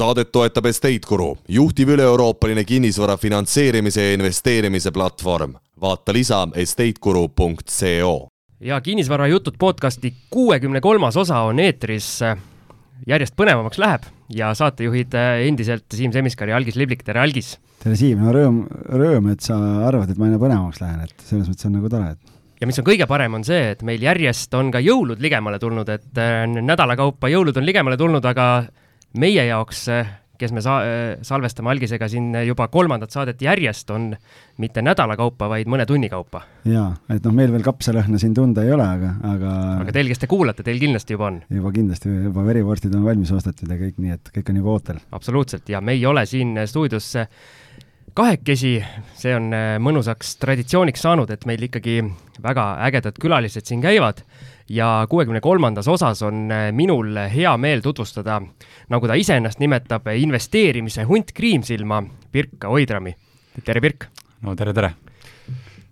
[0.00, 5.58] saadet toetab Estate Guru, juhtiv üle-euroopaline kinnisvara finantseerimise ja investeerimise platvorm.
[5.80, 8.28] vaata lisa estateguru.co.
[8.60, 12.20] ja Kinnisvarajutud podcasti kuuekümne kolmas osa on eetris.
[13.06, 15.14] järjest põnevamaks läheb ja saatejuhid
[15.46, 17.58] endiselt Siim Semiskar ja Algis Liblik, tere Algis!
[17.82, 19.56] tere Siim, no rõõm, rõõm, et sa
[19.88, 22.78] arvad, et ma aina põnevamaks lähen, et selles mõttes on nagu tore, et ja mis
[22.80, 26.44] on kõige parem, on see, et meil järjest on ka jõulud ligemale tulnud, et äh,
[26.48, 28.52] nädala kaupa jõulud on ligemale tulnud, aga
[29.18, 34.10] meie jaoks, äh, kes me sa-, äh, salvestame algisega siin juba kolmandat saadet järjest, on
[34.62, 36.42] mitte nädala kaupa, vaid mõne tunni kaupa.
[36.68, 39.54] jaa, et noh, meil veel kapsalõhna siin tunda ei ole, aga, aga
[39.84, 41.40] aga teil, kes te kuulate, teil kindlasti juba on?
[41.60, 45.02] juba kindlasti, juba verivorstid on valmis ostetud ja kõik, nii et kõik on juba ootel.
[45.16, 47.12] absoluutselt, ja me ei ole siin stuudios
[48.14, 48.72] kahekesi,
[49.14, 49.52] see on
[49.82, 52.00] mõnusaks traditsiooniks saanud, et meil ikkagi
[52.42, 54.24] väga ägedad külalised siin käivad
[54.70, 58.40] ja kuuekümne kolmandas osas on äh, minul hea meel tutvustada,
[58.90, 62.02] nagu ta iseennast nimetab, investeerimise hunt Kriimsilma,
[62.32, 63.14] Pirka Oidrami.
[63.64, 64.06] tere, Pirk!
[64.46, 64.94] no tere, tere!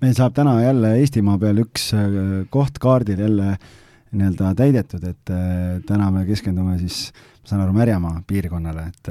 [0.00, 2.18] meil saab täna jälle Eestimaa peal üks äh,
[2.50, 3.56] koht kaardil jälle
[4.08, 5.30] nii-öelda täidetud, et
[5.84, 7.10] täna me keskendume siis,
[7.42, 9.10] ma saan aru, Märjamaa piirkonnale, et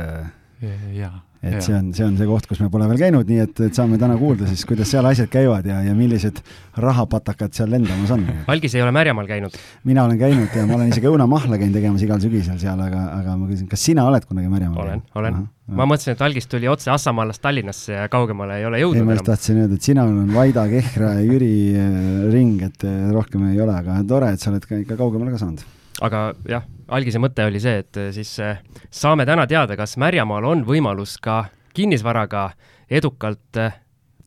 [0.97, 1.61] jaa et ja.
[1.61, 3.99] see on, see on see koht, kus me pole veel käinud, nii et, et saame
[4.01, 6.41] täna kuulda siis, kuidas seal asjad käivad ja, ja millised
[6.77, 8.25] rahapatakad seal lendamas on.
[8.53, 9.59] Algis ei ole Märjamaal käinud?
[9.87, 13.37] mina olen käinud ja ma olen isegi õunamahla käinud tegemas igal sügisel seal, aga, aga
[13.37, 15.39] ma küsin, kas sina oled kunagi Märjamaal olen, olen.
[15.77, 19.17] ma mõtlesin, et Algis tuli otse Assamaalast Tallinnasse ja kaugemale ei ole jõudnud ei, ma
[19.17, 23.49] just tahtsin öelda, et sina olen Vaida, Kehra ja Jüri äh, ring, et äh, rohkem
[23.51, 25.65] ei ole, aga tore, et sa oled ka ikka kaugemale ka saanud
[26.05, 28.61] aga jah, algise mõte oli see, et äh, siis äh,
[28.93, 31.45] saame täna teada, kas Märjamaal on võimalus ka
[31.77, 32.49] kinnisvaraga
[32.89, 33.77] edukalt äh,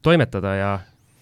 [0.04, 0.70] toimetada ja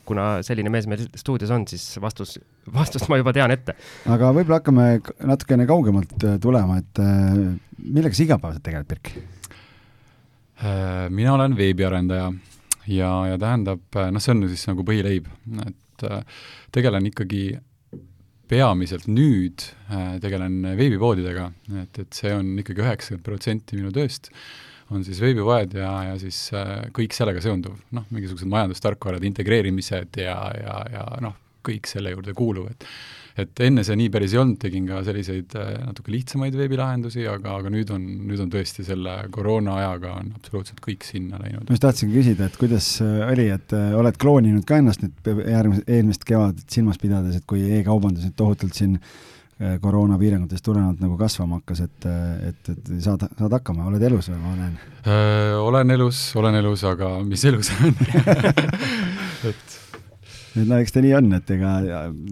[0.08, 2.38] kuna selline mees meil stuudios on, siis vastus,
[2.78, 3.76] vastust ma juba tean ette.
[4.08, 4.88] aga võib-olla hakkame
[5.28, 7.02] natukene kaugemalt tulema, et
[7.78, 9.12] millega sa igapäevaselt tegeled, Pirk?
[11.14, 12.32] mina olen veebiarendaja
[12.90, 15.28] ja, ja tähendab, noh, see on siis nagu põhileib,
[15.62, 16.06] et
[16.74, 17.42] tegelen ikkagi
[18.48, 21.50] peamiselt nüüd äh, tegelen veebipoodidega,
[21.82, 24.32] et, et see on ikkagi üheksakümmend protsenti minu tööst,
[24.94, 30.38] on siis veebipoed ja, ja siis äh, kõik sellega seonduv, noh, mingisugused majandustarkvarad, integreerimised ja,
[30.56, 31.36] ja, ja noh,
[31.68, 32.88] kõik selle juurde kuuluv, et
[33.38, 37.58] et enne see nii päris ei olnud, tegin ka selliseid äh, natuke lihtsamaid veebilahendusi, aga,
[37.60, 41.68] aga nüüd on, nüüd on tõesti selle koroona ajaga on absoluutselt kõik sinna läinud.
[41.68, 45.32] ma just tahtsingi küsida, et kuidas äh, oli, et äh, oled klooninud ka ennast nüüd
[45.44, 48.98] järgmist, eelmist kevadet silmas pidades, et kui e-kaubandus nüüd tohutult siin
[49.58, 52.04] koroonapiirangutest tulenevalt nagu kasvama hakkas, et,
[52.46, 54.76] et, et saad, saad hakkama, oled elus või ma näen?
[55.64, 57.90] olen elus, olen elus, aga mis elus on
[59.50, 59.78] et
[60.54, 61.72] et no eks ta nii on, et ega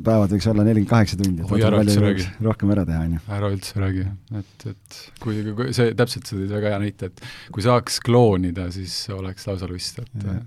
[0.07, 2.29] päevad võiks olla nelikümmend kaheksa tundi, et oi, ära üldse räägi.
[2.47, 3.23] rohkem ära teha, on ju.
[3.39, 4.05] ära üldse räägi,
[4.43, 8.69] et, et kui, kui see, täpselt sa tõid väga hea näite, et kui saaks kloonida,
[8.75, 10.39] siis oleks lausa lust, et ja.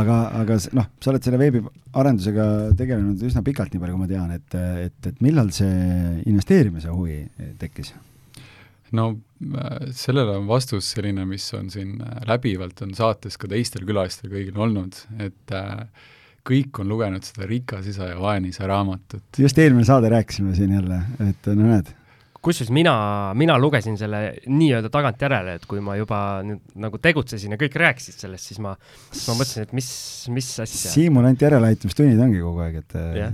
[0.00, 2.48] aga, aga noh, sa oled selle veebiarendusega
[2.80, 4.58] tegelenud üsna pikalt, nii palju kui ma tean, et,
[4.88, 7.22] et, et millal see investeerimise huvi
[7.60, 7.94] tekkis?
[8.94, 9.06] no
[9.58, 14.32] äh, sellele on vastus selline, mis on siin äh, läbivalt, on saates ka teistel külalistel
[14.32, 15.86] kõigil olnud, et äh,
[16.44, 19.24] kõik on lugenud seda Rikas isa ja vaene isa raamatut.
[19.38, 21.88] just eelmine saade rääkisime siin jälle, et no näed.
[22.44, 22.94] kusjuures mina,
[23.40, 28.20] mina lugesin selle nii-öelda tagantjärele, et kui ma juba nüüd nagu tegutsesin ja kõik rääkisid
[28.20, 28.74] sellest, siis ma,
[29.08, 29.88] siis ma mõtlesin, et mis,
[30.36, 30.92] mis asja.
[30.92, 33.32] Siimul ainult järeleaitamistunnid ongi kogu aeg, et yeah.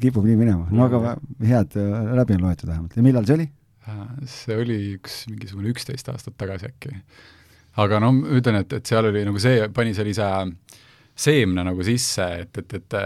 [0.00, 0.68] kipub nii minema.
[0.68, 1.78] no aga head,
[2.20, 2.96] läbi on loetud vähemalt.
[2.96, 3.50] ja millal see oli?
[4.28, 6.92] see oli üks mingisugune üksteist aastat tagasi äkki.
[7.80, 10.80] aga no ütlen, et, et seal oli nagu see, pani sellise äh,
[11.14, 12.96] seemne nagu sisse, et, et, et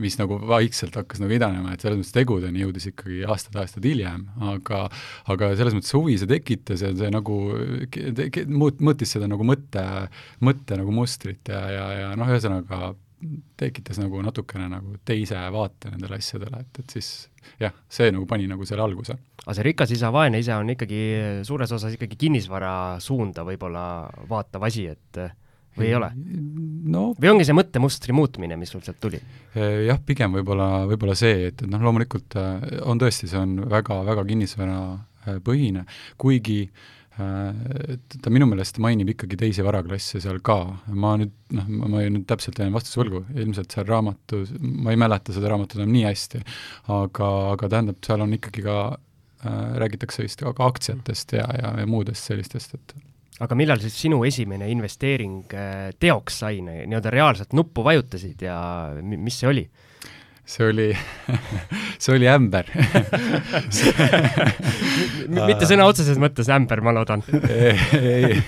[0.00, 4.24] mis nagu vaikselt hakkas nagu idanema, et selles mõttes tegudeni jõudis ikkagi aastad-aastad hiljem,
[4.54, 4.86] aga
[5.32, 7.36] aga selles mõttes huvi see tekitas ja see nagu
[8.48, 9.84] muut-, muutis seda nagu mõtte,
[10.48, 12.94] mõtte nagu mustrit ja, ja, ja noh, ühesõnaga
[13.56, 17.14] tekitas nagu natukene nagu teise vaate nendele asjadele, et, et siis
[17.60, 19.16] jah, see nagu pani nagu selle alguse.
[19.44, 21.00] aga see rikas isa, vaene isa on ikkagi
[21.44, 23.86] suures osas ikkagi kinnisvara suunda võib-olla
[24.28, 25.20] vaatav asi, et
[25.76, 26.10] või ei ole
[26.90, 27.10] no.?
[27.18, 29.20] või ongi see mõttemustri muutmine, mis sul sealt tuli?
[29.54, 33.58] Eh, jah, pigem võib-olla, võib-olla see, et, et noh, loomulikult äh, on tõesti, see on
[33.70, 35.86] väga, väga kinnisvarapõhine,
[36.20, 40.58] kuigi äh, ta minu meelest mainib ikkagi teisi varaklasse seal ka,
[40.92, 45.34] ma nüüd noh, ma nüüd täpselt jään vastuse võlgu, ilmselt seal raamatus, ma ei mäleta
[45.36, 46.44] seda raamatut enam nii hästi,
[47.00, 51.90] aga, aga tähendab, seal on ikkagi ka äh, räägitakse vist ka aktsiatest ja, ja, ja
[51.90, 52.98] muudest sellistest, et
[53.44, 58.56] aga millal siis sinu esimene investeering äh, teoks sai, nii-öelda reaalselt nuppu vajutasid ja
[59.02, 59.66] mis see oli?
[60.46, 60.86] see oli
[62.02, 62.68] see oli ämber.
[65.50, 67.24] Mitte sõna otseses mõttes ämber, ma loodan.
[67.98, 68.38] Ei,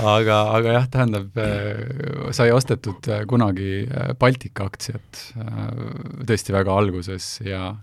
[0.00, 3.84] aga, aga jah, tähendab, äh, sai ostetud äh, kunagi
[4.18, 5.20] Baltika aktsiat
[6.24, 7.74] tõesti väga alguses ja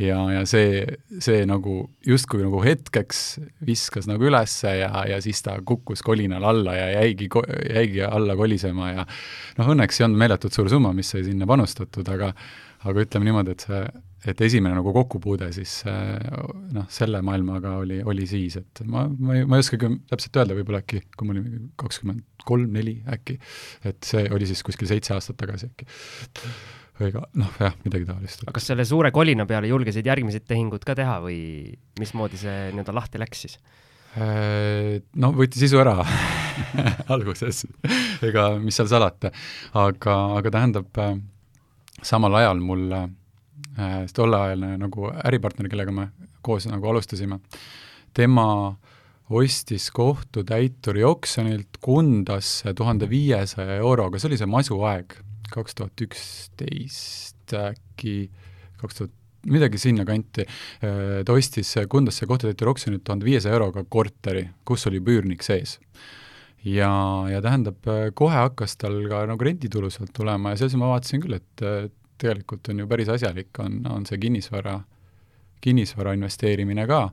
[0.00, 0.82] ja, ja see,
[1.22, 1.76] see nagu
[2.06, 3.22] justkui nagu hetkeks
[3.66, 7.28] viskas nagu ülesse ja, ja siis ta kukkus kolinal alla ja jäigi,
[7.70, 9.06] jäigi alla kolisema ja
[9.58, 12.32] noh, õnneks ei olnud meeletult suur summa, mis sai sinna panustatud, aga
[12.84, 13.80] aga ütleme niimoodi, et see,
[14.28, 19.48] et esimene nagu kokkupuude siis noh, selle maailmaga oli, oli siis, et ma, ma ei,
[19.48, 23.38] ma ei oskagi täpselt öelda, võib-olla äkki, kui ma olin kakskümmend kolm, neli äkki,
[23.88, 25.88] et see oli siis kuskil seitse aastat tagasi äkki
[26.98, 28.44] ka noh, jah, midagi taolist.
[28.44, 31.38] aga kas selle suure kolina peale julgesid järgmised tehingud ka teha või
[32.00, 33.58] mismoodi see nii-öelda lahti läks siis?
[34.14, 35.96] Äh, no võeti sisu ära
[37.14, 37.64] alguses,
[38.22, 39.32] ega mis seal salata,
[39.74, 41.16] aga, aga tähendab äh,
[42.04, 43.08] samal ajal mul äh,
[44.14, 46.12] tolleajaline nagu äripartner, kellega me
[46.46, 47.40] koos nagu alustasime,
[48.14, 48.46] tema
[49.34, 55.16] ostis kohtutäituri oksjonilt Kundasse tuhande viiesaja euroga, see oli see masuaeg
[55.52, 58.30] kaks tuhat üksteist äkki,
[58.80, 59.14] kaks tuhat,
[59.44, 60.46] midagi sinnakanti,
[60.80, 65.78] ta ostis Kundasse kohtutäituri oksjonilt tuhande viiesaja euroga korteri, kus oli püürnik sees.
[66.64, 66.88] ja,
[67.28, 67.84] ja tähendab,
[68.16, 71.64] kohe hakkas tal ka nagu renditulu sealt tulema ja selles ma vaatasin küll, et
[72.18, 74.78] tegelikult on ju päris asjalik, on, on see kinnisvara
[75.64, 77.06] kinnisvara investeerimine ka,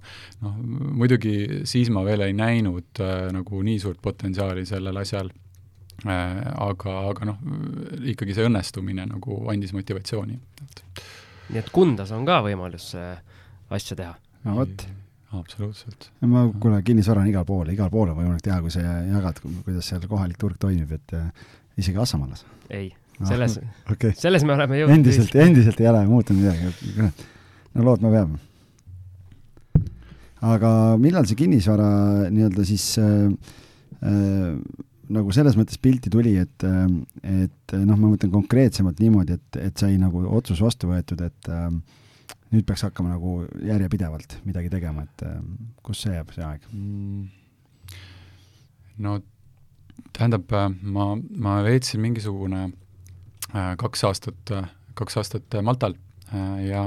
[0.43, 0.57] noh
[0.99, 5.31] muidugi siis ma veel ei näinud äh, nagu nii suurt potentsiaali sellel asjal.
[5.31, 5.40] Äh,
[6.05, 7.37] aga, aga noh,
[8.09, 10.39] ikkagi see õnnestumine nagu andis motivatsiooni,
[11.51, 13.19] nii et Kundas on ka võimalus äh,
[13.69, 14.15] asja teha?
[14.47, 14.85] no vot.
[15.37, 16.09] absoluutselt.
[16.25, 19.91] ma, kuule, kinnisvara on igal pool, igal pool on võimalik teha, kui sa jagad, kuidas
[19.91, 21.29] seal kohalik turg toimib, et äh,
[21.81, 22.45] isegi Assamaalas.
[22.69, 27.11] ei, selles ah, okay., selles me oleme jõudnud endiselt, endiselt ei ole muutunud midagi,
[27.75, 28.37] no lootma peab.
[30.41, 30.71] aga
[31.01, 31.91] millal see kinnisvara
[32.33, 33.27] nii-öelda siis äh,
[34.01, 34.55] äh,
[35.11, 36.65] nagu selles mõttes pilti tuli, et,
[37.27, 41.67] et noh, ma mõtlen konkreetsemalt niimoodi, et, et sai nagu otsus vastu võetud, et äh,
[42.51, 45.37] nüüd peaks hakkama nagu järjepidevalt midagi tegema, et äh,
[45.85, 47.29] kus see jääb, see aeg mm.?
[49.01, 49.19] no
[50.15, 54.55] tähendab, ma, ma veetsin mingisugune äh, kaks aastat,
[54.97, 55.95] kaks aastat Maltal
[56.33, 56.83] äh, ja,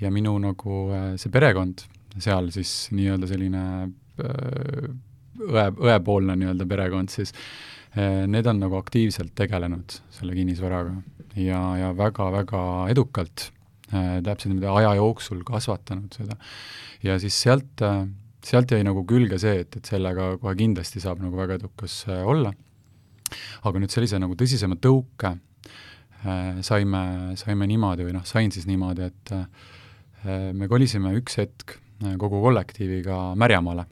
[0.00, 1.86] ja minu nagu äh, see perekond
[2.18, 4.90] seal siis nii-öelda selline äh,
[5.48, 7.32] õe, õepoolne nii-öelda perekond, siis
[7.96, 10.94] eh, need on nagu aktiivselt tegelenud selle kinnisvaraga
[11.40, 13.50] ja, ja väga-väga edukalt
[13.92, 16.38] äh,, täpselt niimoodi aja jooksul kasvatanud seda.
[17.06, 18.02] ja siis sealt äh,,
[18.44, 22.52] sealt jäi nagu külge see, et, et sellega kohe kindlasti saab nagu väga edukas olla.
[23.62, 25.36] aga nüüd sellise nagu tõsisema tõuke
[26.66, 27.02] saime,
[27.40, 29.30] saime niimoodi või noh, sain siis niimoodi, et
[30.52, 31.78] me kolisime üks hetk
[32.20, 33.86] kogu kollektiiviga Märjamaale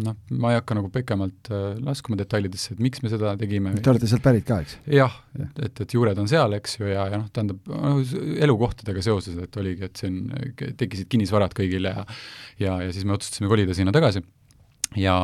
[0.00, 3.74] noh, ma ei hakka nagu pikemalt äh, laskuma detailidesse, et miks me seda tegime.
[3.76, 4.78] Te olete sealt pärit ka, eks?
[4.88, 7.94] jah ja., et, et juured on seal, eks ju, ja, ja noh, tähendab no,
[8.46, 10.24] elukohtadega seoses, et oligi, et siin
[10.80, 12.06] tekkisid kinnisvarad kõigil ja
[12.60, 14.24] ja, ja siis me otsustasime kolida sinna tagasi.
[14.96, 15.16] ja,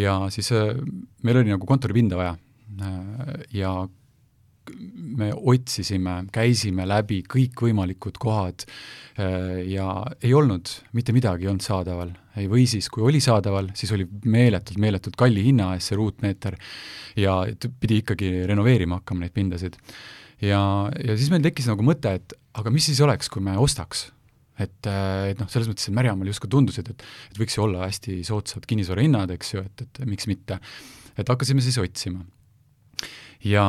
[0.00, 0.74] ja siis äh,
[1.22, 3.76] meil oli nagu kontoripinda vaja äh, ja
[5.18, 9.88] me otsisime, käisime läbi kõikvõimalikud kohad äh, ja
[10.22, 12.14] ei olnud, mitte midagi ei olnud saadaval.
[12.50, 16.56] või siis, kui oli saadaval, siis oli meeletult, meeletult kalli hinna eest see ruutmeeter
[17.16, 17.44] ja
[17.80, 19.78] pidi ikkagi renoveerima hakkama neid pindasid.
[20.40, 24.08] ja, ja siis meil tekkis nagu mõte, et aga mis siis oleks, kui me ostaks
[24.58, 27.64] et, äh, et noh, selles mõttes, et Märjamaal justkui tundus, et, et et võiks ju
[27.64, 30.58] olla hästi soodsad kinnisvarahinnad, eks ju, et, et miks mitte.
[31.18, 32.24] et hakkasime siis otsima.
[33.44, 33.66] ja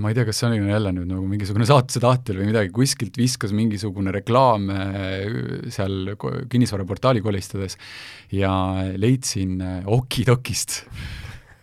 [0.00, 3.18] ma ei tea, kas see on jälle nüüd nagu mingisugune saatuse tahtel või midagi, kuskilt
[3.20, 6.14] viskas mingisugune reklaam äh, seal
[6.52, 7.78] kinnisvaraportaali kolistades
[8.32, 8.52] ja
[8.96, 10.82] leidsin äh, Okidokist.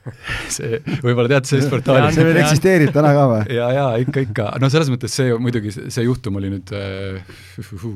[0.55, 2.07] See, võib-olla tead sellist portaali?
[2.15, 3.41] see veel eksisteerib täna ka või?
[3.53, 6.71] ja, ja ikka, ikka, no selles mõttes see muidugi, see juhtum oli nüüd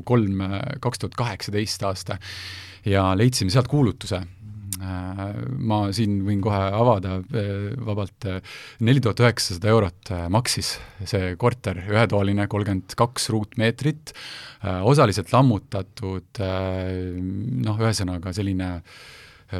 [0.06, 0.44] kolm,
[0.84, 2.20] kaks tuhat kaheksateist aasta.
[2.84, 4.20] Ja leidsime sealt kuulutuse
[4.78, 8.40] ma siin võin kohe avada äh, vabalt, äh,
[8.84, 10.74] neli tuhat üheksasada eurot maksis
[11.06, 14.14] see korter, ühetoaline, kolmkümmend kaks ruutmeetrit,
[14.88, 18.68] osaliselt lammutatud, noh, ühesõnaga selline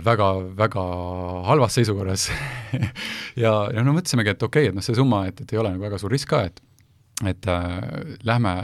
[0.04, 0.84] väga, väga
[1.50, 2.30] halvas seisukorras
[3.42, 5.74] ja, ja no mõtlesimegi, et okei okay,, et noh, see summa, et, et ei ole
[5.74, 6.64] nagu väga suur risk ka, et
[7.22, 7.80] et äh,
[8.26, 8.54] lähme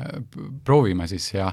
[0.67, 1.53] proovime siis ja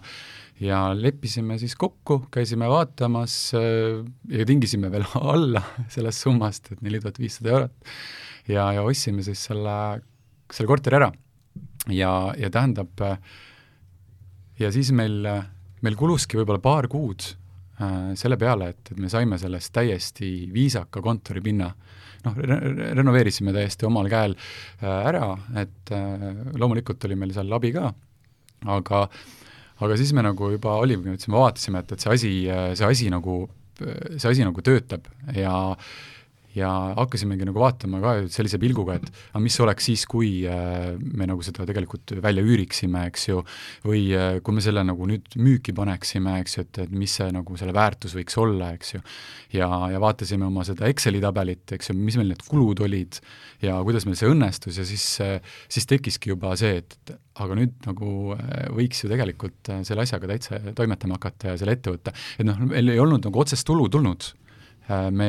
[0.64, 7.02] ja leppisime siis kokku, käisime vaatamas äh, ja tingisime veel alla sellest summast, et neli
[7.04, 7.92] tuhat viissada eurot,
[8.50, 9.78] ja, ja ostsime siis selle,
[10.52, 11.12] selle korteri ära.
[11.94, 13.04] ja, ja tähendab,
[14.60, 15.22] ja siis meil,
[15.86, 17.30] meil kuluski võib-olla paar kuud
[17.82, 21.72] äh, selle peale, et, et me saime sellest täiesti viisaka kontoripinna
[22.26, 22.58] noh re,
[22.98, 27.92] renoveerisime täiesti omal käel äh, ära, et äh, loomulikult oli meil seal abi ka,
[28.78, 29.04] aga
[29.84, 32.34] aga siis me nagu juba olime, ütlesime, vaatasime, et, et see asi,
[32.80, 33.40] see asi nagu,
[33.80, 35.56] see asi nagu töötab ja
[36.58, 41.28] ja hakkasimegi nagu vaatama ka sellise pilguga, et aga mis oleks siis, kui äh, me
[41.30, 43.44] nagu seda tegelikult välja üüriksime, eks ju,
[43.86, 47.30] või äh, kui me selle nagu nüüd müüki paneksime, eks ju, et, et mis see
[47.36, 49.04] nagu selle väärtus võiks olla, eks ju.
[49.58, 53.22] ja, ja vaatasime oma seda Exceli tabelit, eks ju, mis meil need kulud olid
[53.64, 55.38] ja kuidas meil see õnnestus ja siis, äh,
[55.70, 58.34] siis tekkiski juba see, et, aga nüüd nagu
[58.74, 62.14] võiks ju tegelikult selle asjaga täitsa toimetama hakata ja selle ette võtta.
[62.40, 64.26] et noh, meil ei olnud nagu otsest tulu tulnud,
[65.14, 65.28] me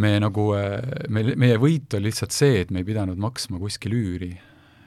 [0.00, 3.94] me nagu, äh, meil, meie võit oli lihtsalt see, et me ei pidanud maksma kuskil
[3.98, 4.32] üüri.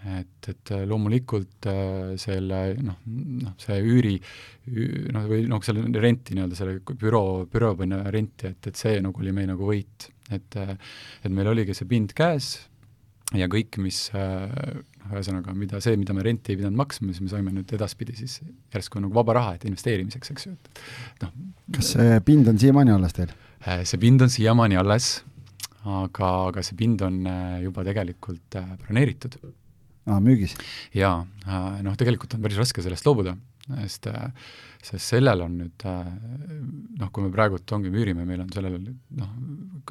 [0.07, 2.99] et, et äh, loomulikult äh, selle noh,
[3.43, 4.13] noh see üüri
[5.11, 9.33] noh, või noh, selle renti nii-öelda, selle büroo, büroopõhine renti, et, et see nagu oli
[9.35, 10.11] meie nagu võit.
[10.31, 12.53] et, et meil oligi see pind käes
[13.35, 14.77] ja kõik, mis noh,
[15.11, 18.39] ühesõnaga, mida see, mida me renti ei pidanud maksma, siis me saime nüüd edaspidi siis
[18.75, 21.35] järsku nagu vaba raha, et investeerimiseks, eks ju, et noh.
[21.79, 23.35] kas see pind on siiamaani alles teil?
[23.65, 25.17] Äh, see pind on siiamaani alles,
[25.87, 29.39] aga, aga see pind on äh, juba tegelikult äh, broneeritud.
[30.07, 30.53] aa, müügis?
[30.95, 31.25] jaa,
[31.83, 33.33] noh tegelikult on päris raske sellest loobuda,
[33.81, 34.07] sest,
[34.87, 39.33] sest sellel on nüüd noh, kui me praegult ongi müürime, meil on sellel noh,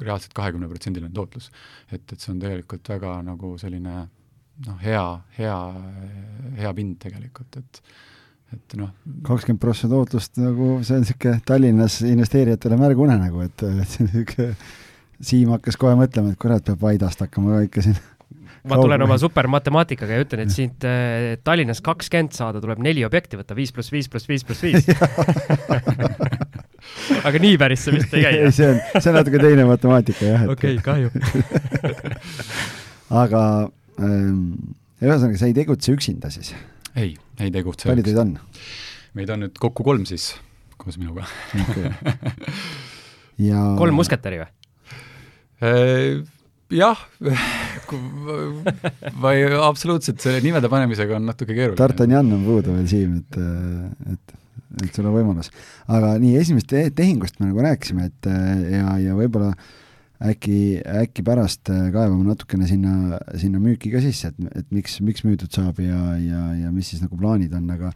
[0.01, 1.51] reaalselt kahekümneprotsendiline tootlus.
[1.91, 4.07] et, et see on tegelikult väga nagu selline
[4.65, 5.05] noh, hea,
[5.37, 5.57] hea,
[6.57, 7.83] hea pind tegelikult, et
[8.55, 8.91] et noh.
[9.27, 14.59] kakskümmend prossa tootlust nagu see on niisugune Tallinnas investeerijatele märgunenägu, et, et see on niisugune,
[15.17, 17.95] Siim hakkas kohe mõtlema, et kurat, peab Vaidast hakkama ikka siin
[18.67, 23.39] ma tulen oma supermatemaatikaga ja ütlen, et siit äh, Tallinnas kakskümmend saada, tuleb neli objekti
[23.39, 24.87] võtta, viis pluss viis pluss viis pluss viis.
[27.27, 28.39] aga nii päris see vist ei käi.
[28.41, 30.47] ei, see on, see on natuke teine matemaatika jah.
[30.53, 31.11] okei, kahju
[33.23, 33.43] aga
[34.01, 34.41] ähm,
[35.01, 36.53] ühesõnaga, sa ei tegutse üksinda siis?
[36.95, 37.89] ei, ei tegutse.
[37.89, 38.35] palju teid on?
[39.17, 40.31] meid on nüüd kokku kolm siis,
[40.77, 41.25] koos minuga
[41.65, 41.91] okay.
[43.49, 44.49] ja kolm musketäri või?
[45.65, 46.19] Äh,
[46.73, 46.99] jah,
[49.23, 51.79] või absoluutselt, selle nimede panemisega on natuke keeruline.
[51.79, 53.39] D'Artagnan on puudu veel, Siim, et,
[54.13, 54.37] et,
[54.83, 55.49] et sul on võimalus.
[55.87, 58.29] aga nii, esimesest tehingust me nagu rääkisime, et
[58.75, 59.73] ja, ja võib-olla äh,
[60.23, 65.25] äkki, äkki pärast äh, kaevame natukene sinna, sinna müüki ka sisse, et, et miks, miks
[65.27, 67.93] müüdud saab ja, ja, ja mis siis nagu plaanid on, aga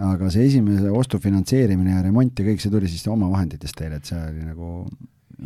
[0.00, 3.98] aga see esimese ostu finantseerimine ja remont ja kõik see tuli siis oma vahenditest teile,
[4.00, 4.70] et see oli nagu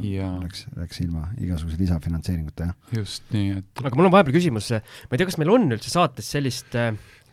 [0.06, 0.28] ja.
[0.42, 2.94] läks, läks ilma igasuguse lisafinantseeringuta, jah?
[3.00, 5.90] just nii, et aga mul on vahepeal küsimus, ma ei tea, kas meil on üldse
[5.90, 6.78] saates sellist,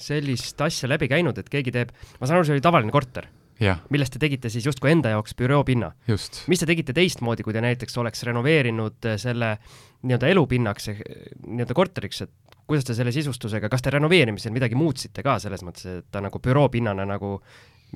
[0.02, 3.30] sellist asja läbi käinud, et keegi teeb, ma saan aru, see oli tavaline korter
[3.94, 5.92] millest te tegite siis justkui enda jaoks büroopinna.
[6.50, 9.58] mis te tegite teistmoodi, kui te näiteks oleks renoveerinud äh, selle
[10.04, 15.38] nii-öelda elupinnaks, nii-öelda korteriks, et kuidas te selle sisustusega, kas te renoveerimisel midagi muutsite ka
[15.44, 17.38] selles mõttes, et ta nagu büroopinnana nagu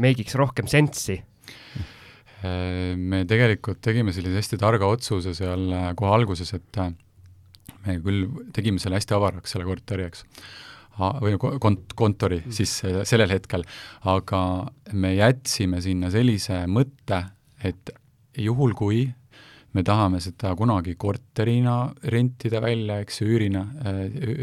[0.03, 1.17] meigiks rohkem sensi?
[2.45, 6.81] Äh, me tegelikult tegime sellise hästi targa otsuse seal äh, kohe alguses, et
[7.87, 10.25] me küll tegime selle hästi avaraks, selle korteri, eks
[10.97, 12.55] või kont-, kontori mm.
[12.57, 12.73] siis
[13.09, 13.65] sellel hetkel,
[14.09, 14.41] aga
[14.93, 17.23] me jätsime sinna sellise mõtte,
[17.65, 17.93] et
[18.37, 19.05] juhul, kui
[19.77, 21.79] me tahame seda kunagi korterina
[22.13, 23.63] rentida välja, eks ju, üürina,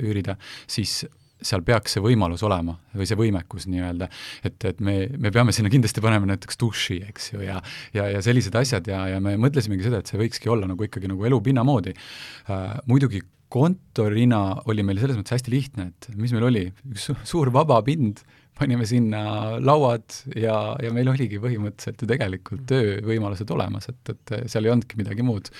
[0.05, 0.37] üürida,
[0.71, 1.03] siis
[1.45, 4.09] seal peaks see võimalus olema või see võimekus nii-öelda,
[4.49, 7.59] et, et me, me peame sinna kindlasti panema näiteks duši, eks ju, ja
[7.97, 11.11] ja, ja sellised asjad ja, ja me mõtlesimegi seda, et see võikski olla nagu ikkagi
[11.11, 12.79] nagu elupinna moodi äh,.
[12.89, 13.21] muidugi
[13.55, 18.25] kontorina oli meil selles mõttes hästi lihtne, et mis meil oli, üks suur vaba pind,
[18.59, 24.67] panime sinna lauad ja, ja meil oligi põhimõtteliselt ju tegelikult töövõimalused olemas, et, et seal
[24.67, 25.51] ei olnudki midagi muud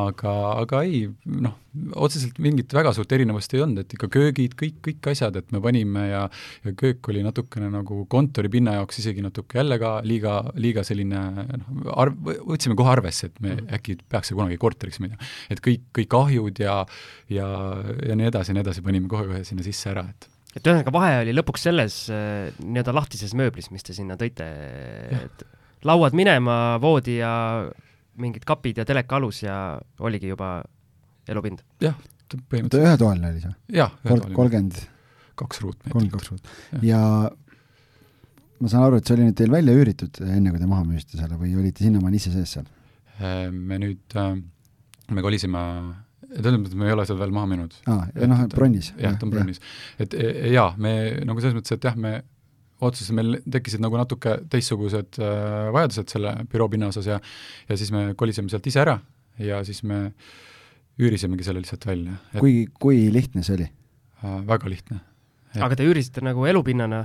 [0.00, 1.54] aga, aga ei, noh,
[2.00, 5.60] otseselt mingit väga suurt erinevust ei olnud, et ikka köögid, kõik, kõik asjad, et me
[5.64, 6.22] panime ja
[6.64, 11.90] ja köök oli natukene nagu kontoripinna jaoks isegi natuke jälle ka liiga, liiga selline noh,
[11.96, 13.72] arv, võtsime kohe arvesse, et me mm.
[13.78, 15.20] äkki peaks see kunagi korteriks minema.
[15.52, 16.78] et kõik, kõik ahjud ja,
[17.32, 17.50] ja,
[18.06, 21.16] ja nii edasi ja nii edasi panime kohe-kohe sinna sisse ära, et et ühesõnaga, vahe
[21.20, 24.46] oli lõpuks selles äh, nii-öelda lahtises mööblis, mis te sinna tõite,
[25.18, 25.44] et
[25.84, 27.32] lauad minema, voodi ja
[28.22, 29.56] mingid kapid ja teleka alus ja
[30.00, 30.58] oligi juba
[31.28, 31.64] elupind?
[31.82, 31.96] jah,
[32.32, 32.82] põhimõtteliselt.
[32.82, 33.56] ühetoaline oli see?
[33.80, 34.36] jah, ühetoaline.
[34.38, 34.80] kolmkümmend?
[35.36, 35.92] kaks ruutmeetrit.
[35.92, 36.82] kolmkümmend kaks ruut.
[36.86, 37.02] ja
[38.60, 41.20] ma saan aru, et see oli nüüd teil välja üüritud, enne kui te maha müüsite
[41.20, 42.68] selle või olite sinnamaani ise sees seal?
[43.20, 44.34] Äh, me nüüd, äh,
[45.12, 45.62] me kolisime
[46.26, 47.76] selles mõttes me ei ole seal veel maha müünud.
[47.90, 48.92] aa, noh, bronnis.
[49.00, 49.60] jah, ta on bronnis.
[50.02, 50.92] et e, e, jaa, me
[51.28, 52.18] nagu selles mõttes, et jah, me
[52.80, 57.20] otsustasime, meil tekkisid nagu natuke teistsugused äh, vajadused selle büroo pinna osas ja
[57.68, 58.98] ja siis me kolisime sealt ise ära
[59.38, 60.12] ja siis me
[61.00, 62.16] üürisimegi selle lihtsalt välja.
[62.38, 64.38] kui, kui lihtne see oli äh,?
[64.46, 65.00] Väga lihtne.
[65.60, 67.04] aga te üürisite nagu elupinnana?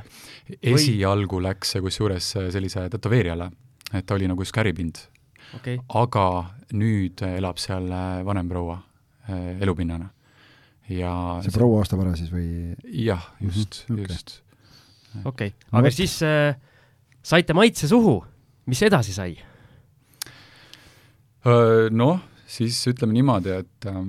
[0.62, 1.48] esialgu või...
[1.50, 3.52] läks see kusjuures sellise tätoveerijale,
[3.94, 5.06] et ta oli nagu üks käripind
[5.56, 5.80] okay..
[5.88, 6.28] aga
[6.76, 8.80] nüüd elab seal äh, vanem proua
[9.28, 10.12] äh, elupinnana.
[10.92, 11.14] ja
[11.46, 12.76] see proua ostab ära siis või?
[12.84, 14.06] jah, just mm, -hmm.
[14.06, 14.51] okay.
[15.24, 15.52] Okei.
[15.52, 16.56] Okay., aga no, siis äh,
[17.24, 18.20] saite maitse suhu,
[18.72, 19.32] mis edasi sai?
[21.92, 24.02] Noh, siis ütleme niimoodi, et äh,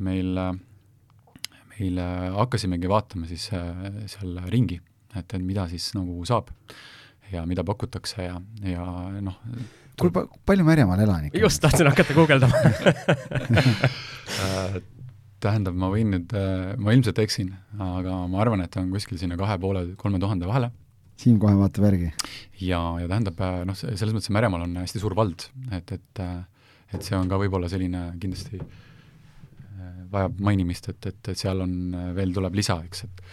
[0.00, 0.54] meil äh,
[1.76, 1.98] meil
[2.36, 4.78] hakkasimegi vaatama siis äh, seal ringi,
[5.12, 6.52] et, et mida siis nagu saab
[7.32, 8.86] ja mida pakutakse ja, ja
[9.20, 9.36] noh,
[10.00, 12.62] kui pa-, palju Märjamaal elanikke just tahtsin hakata guugeldama.
[14.36, 14.80] Äh,
[15.44, 17.52] tähendab, ma võin nüüd, äh, ma ilmselt eksin,
[17.82, 20.72] aga ma arvan, et on kuskil sinna kahe poole, kolme tuhande vahele.
[21.20, 22.10] Siim kohe vaatab järgi.
[22.60, 26.26] ja, ja tähendab, äh, noh, selles mõttes Märjamaal on hästi suur vald, et, et
[26.94, 28.60] et see on ka võib-olla selline kindlasti
[30.12, 31.72] vajab mainimist, et, et, et seal on,
[32.14, 33.24] veel tuleb lisa, eks, et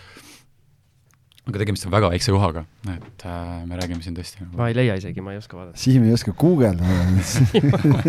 [1.44, 4.78] aga tegemist on väga väikse kohaga, et äh, me räägime siin tõesti nagu ma ei
[4.78, 5.80] leia isegi, ma ei oska vaadata.
[5.82, 6.94] Siim ei oska guugeldada.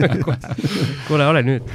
[1.09, 1.75] Kuule, ole nüüd.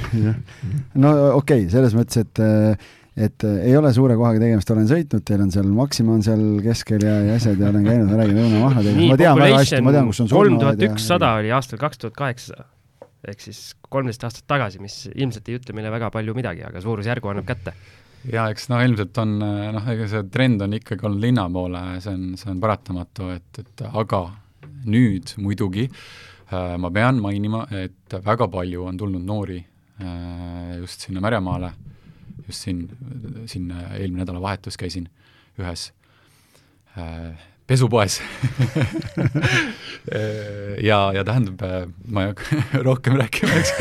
[0.96, 2.88] no okei okay,, selles mõttes, et
[3.20, 7.04] et ei ole suure kohaga tegemist, olen sõitnud, teil on seal Maxima on seal keskel
[7.04, 10.12] ja, ja asjad ja olen käinud, ma räägin õunamahladega, ma tean väga hästi, ma tean,
[10.14, 12.70] kus on kolm tuhat ükssada oli aastal kaks tuhat kaheksa
[13.28, 17.34] ehk siis kolmteist aastat tagasi, mis ilmselt ei ütle meile väga palju midagi, aga suurusjärgu
[17.34, 17.74] annab kätte
[18.28, 22.14] jaa, eks noh, ilmselt on noh, ega see trend on ikkagi olnud linna poole, see
[22.14, 24.24] on, see on paratamatu, et, et aga
[24.88, 31.24] nüüd muidugi äh, ma pean mainima, et väga palju on tulnud noori äh, just sinna
[31.24, 31.74] Märjamaale,
[32.48, 32.86] just siin,
[33.50, 35.10] siin eelmine nädalavahetus käisin
[35.60, 35.90] ühes
[36.98, 38.20] äh, pesupoes.
[40.80, 41.60] Ja, ja tähendab,
[42.10, 43.74] ma ei hakka rohkem rääkima, eks.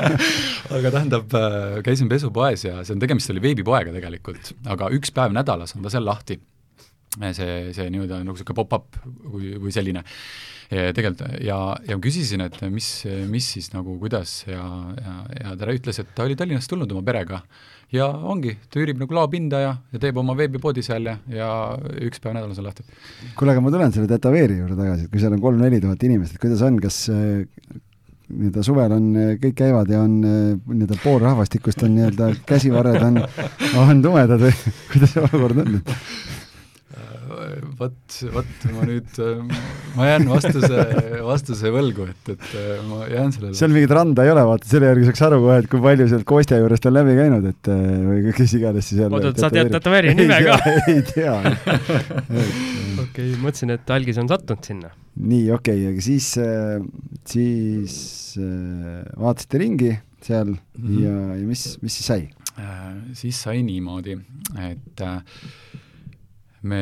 [0.76, 1.34] Aga tähendab,
[1.84, 5.92] käisin pesupoes ja see on, tegemist oli veebipoega tegelikult, aga üks päev nädalas on ta
[5.92, 6.38] seal lahti.
[7.34, 10.04] see, see nii-öelda nagu niisugune pop-up või, või selline.
[10.70, 11.58] Ja tegelikult ja,
[11.90, 12.88] ja küsisin, et mis,
[13.28, 14.62] mis siis nagu, kuidas ja,
[15.02, 17.42] ja, ja ta ütles, et ta oli Tallinnast tulnud oma perega
[17.94, 21.50] ja ongi, ta üürib nagu laopinda ja, ja teeb oma veebipoodi seal ja, ja
[22.06, 22.86] üks päev nädalas on lahti.
[23.38, 26.36] kuule, aga ma tulen selle tätoveeri juurde tagasi, et kui seal on kolm-neli tuhat inimest,
[26.36, 27.78] et kuidas on, kas äh,
[28.30, 30.36] nii-öelda suvel on, äh, kõik käivad ja on äh,
[30.70, 33.24] nii-öelda pool rahvastikust on nii-öelda käsivarred on,
[33.82, 34.54] on tumedad või
[34.92, 35.80] kuidas see olukord on?
[37.78, 39.20] Vot, vot ma nüüd,
[39.96, 40.84] ma jään vastuse,
[41.24, 43.58] vastuse võlgu, et, et äh, ma jään sellele.
[43.58, 46.26] seal mingit randa ei ole, vaata, selle järgi saaks aru kohe, et kui palju sealt
[46.30, 49.72] Kostja juurest on läbi käinud, et äh, või kes iganes siis jälle oota, sa tead
[49.74, 50.58] tätoveeri nime ka?
[50.90, 51.36] ei tea.
[53.04, 54.92] okei, mõtlesin, et algis on sattunud sinna.
[55.20, 56.76] nii, okei okay,, aga siis, äh,
[57.28, 57.96] siis
[58.40, 61.00] vaatasite ringi seal mm -hmm.
[61.04, 62.28] ja, ja mis, mis siis sai?
[63.16, 64.18] siis sai niimoodi,
[64.60, 65.22] et äh,
[66.68, 66.80] me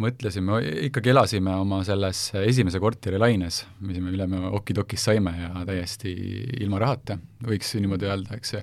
[0.00, 5.50] mõtlesime, ikkagi elasime oma selles esimese korteri laines, mis me, mille me okidokis saime ja
[5.68, 6.12] täiesti
[6.60, 8.56] ilma rahata, võiks niimoodi öelda, eks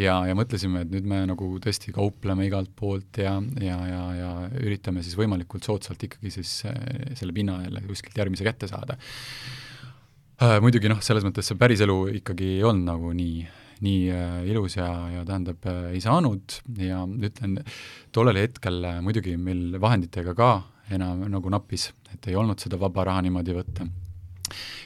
[0.00, 4.30] ja, ja mõtlesime, et nüüd me nagu tõesti kaupleme igalt poolt ja, ja, ja, ja
[4.62, 8.96] üritame siis võimalikult soodsalt ikkagi siis eh, selle pinna jälle kuskilt järgmise kätte saada.
[10.40, 13.44] Äh, muidugi noh, selles mõttes see päriselu ikkagi ei olnud nagu nii
[13.84, 17.58] nii äh, ilus ja, ja tähendab, äh, ei saanud ja ütlen,
[18.14, 20.50] tollel hetkel äh, muidugi meil vahenditega ka
[20.94, 23.86] enam nagu nappis, et ei olnud seda vaba raha niimoodi võtta.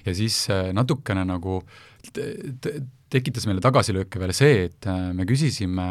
[0.07, 1.59] ja siis natukene nagu
[3.11, 5.89] tekitas meile tagasilööke veel see, et me küsisime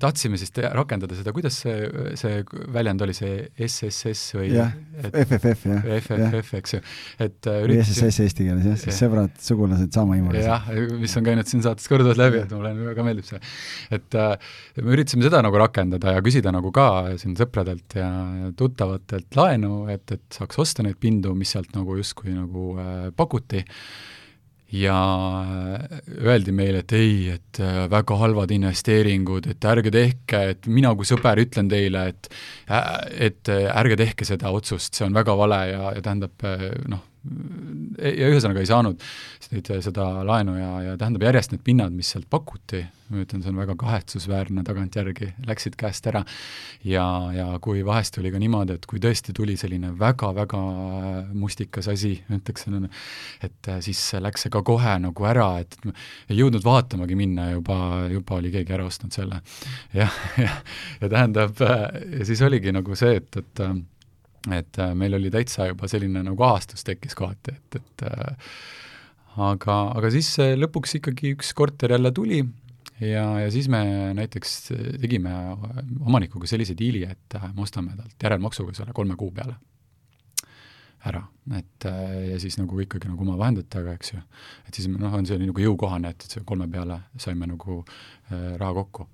[0.00, 2.40] tahtsime siis te-, rakendada seda, kuidas see, see
[2.74, 5.86] väljend oli, see SSS või jah, FFF jah.
[6.00, 6.80] FFF, eks ju,
[7.26, 10.46] et äh, või SSS eesti keeles jah, siis sõbrad, sugulased, samahimulised.
[10.46, 10.68] jah,
[11.00, 13.40] mis on käinud siin saates korduvalt läbi, et mulle väga meeldib see.
[13.96, 16.88] et äh, me üritasime seda nagu rakendada ja küsida nagu ka
[17.20, 18.10] siin sõpradelt ja
[18.58, 23.64] tuttavatelt laenu, et, et saaks osta neid pindu, mis sealt nagu justkui nagu äh, pakuti
[24.72, 24.96] ja
[26.20, 31.08] öeldi meile, et ei, et äh, väga halvad investeeringud, et ärge tehke, et mina kui
[31.08, 32.30] sõber ütlen teile, et
[32.70, 32.88] äh,
[33.30, 36.46] et ärge tehke seda otsust, see on väga vale ja, ja tähendab
[36.90, 39.02] noh, ja ühesõnaga ei saanud
[39.52, 42.80] neid, seda laenu ja, ja tähendab, järjest need pinnad, mis sealt pakuti,
[43.10, 46.22] ma ütlen, see on väga kahetsusväärne tagantjärgi, läksid käest ära.
[46.86, 47.04] ja,
[47.36, 50.62] ja kui vahest oli ka niimoodi, et kui tõesti tuli selline väga-väga
[51.36, 52.66] mustikas asi, ütleks,
[53.44, 55.76] et siis läks see ka kohe nagu ära, et
[56.30, 57.78] ei jõudnud vaatamagi minna, juba,
[58.12, 59.42] juba oli keegi ära ostnud selle.
[59.96, 60.52] jah, ja,
[61.02, 63.66] ja tähendab, ja siis oligi nagu see, et, et
[64.48, 68.52] et äh, meil oli täitsa juba selline nagu ahastus tekkis kohati, et, et äh,
[69.50, 72.40] aga, aga siis äh, lõpuks ikkagi üks korter jälle tuli
[73.00, 73.82] ja, ja siis me
[74.16, 74.54] näiteks
[75.02, 75.34] tegime
[76.00, 79.58] omanikuga sellise diili, et me ostame talt järelmaksuga selle kolme kuu peale
[81.08, 81.22] ära,
[81.56, 81.84] et
[82.28, 84.18] ja siis nagu ikkagi nagu oma vahenditega, eks ju.
[84.68, 88.56] et siis noh, on see nagu jõukohane, et, et see kolme peale saime nagu äh,
[88.60, 89.08] raha kokku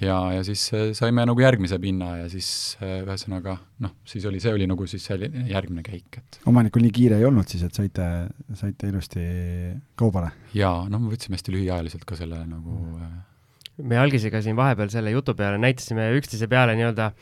[0.00, 2.48] ja, ja siis äh, saime nagu järgmise pinna ja siis
[2.80, 6.94] äh, ühesõnaga noh, siis oli, see oli nagu siis selline järgmine käik, et omanikul nii
[6.94, 8.08] kiire ei olnud siis, et saite,
[8.58, 9.26] saite ilusti
[9.98, 10.32] kaubale?
[10.56, 13.12] jaa, noh, me võtsime hästi lühiajaliselt ka selle nagu äh,
[13.82, 17.12] me Algisega siin vahepeal selle jutu peale näitasime üksteise peale nii-öelda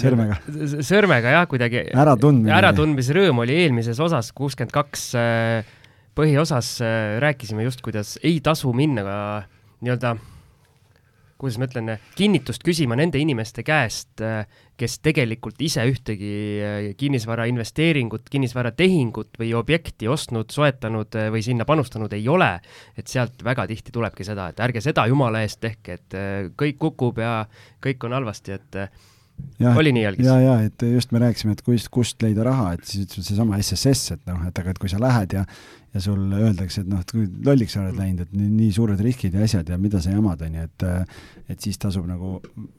[0.00, 0.40] sõrmega?
[0.90, 2.54] sõrmega jah, kuidagi äratundmine.
[2.58, 5.10] äratundmise rõõm oli eelmises osas, kuuskümmend kaks
[6.14, 6.76] põhiosas
[7.22, 9.16] rääkisime just, kuidas ei tasu minna ka
[9.82, 10.14] nii-öelda
[11.44, 14.22] kuidas ma ütlen, kinnitust küsima nende inimeste käest,
[14.80, 21.66] kes tegelikult ise ühtegi äh, kinnisvara investeeringut, kinnisvaratehingut või objekti ostnud, soetanud äh, või sinna
[21.68, 22.50] panustanud ei ole.
[22.98, 26.80] et sealt väga tihti tulebki seda, et ärge seda jumala eest tehke, et äh, kõik
[26.82, 27.44] kukub ja
[27.82, 28.80] kõik on halvasti, et
[29.58, 30.26] ja, oli nii jälgis?
[30.26, 33.60] ja, ja et just me rääkisime, et kust, kust leida raha, et siis ütles seesama
[33.62, 35.44] SSS, et noh, et aga et kui sa lähed ja
[35.94, 38.98] ja sul öeldakse, et noh, et kui lolliks sa oled läinud, et nii, nii suured
[39.04, 40.86] riskid ja asjad ja mida sa jamad, on ju, et
[41.52, 42.38] et siis tasub nagu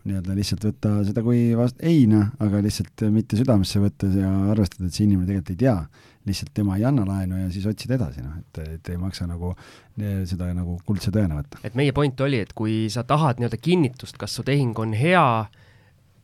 [0.09, 4.97] nii-öelda lihtsalt võtta seda kui vast-, eina, aga lihtsalt mitte südamesse võtta ja arvestada, et
[4.97, 5.77] see inimene tegelikult ei tea.
[6.25, 9.53] lihtsalt tema ei anna laenu ja siis otsid edasi, noh, et, et ei maksa nagu
[10.25, 11.61] seda nagu kuldse tõena võtta.
[11.63, 15.45] et meie point oli, et kui sa tahad nii-öelda kinnitust, kas su tehing on hea,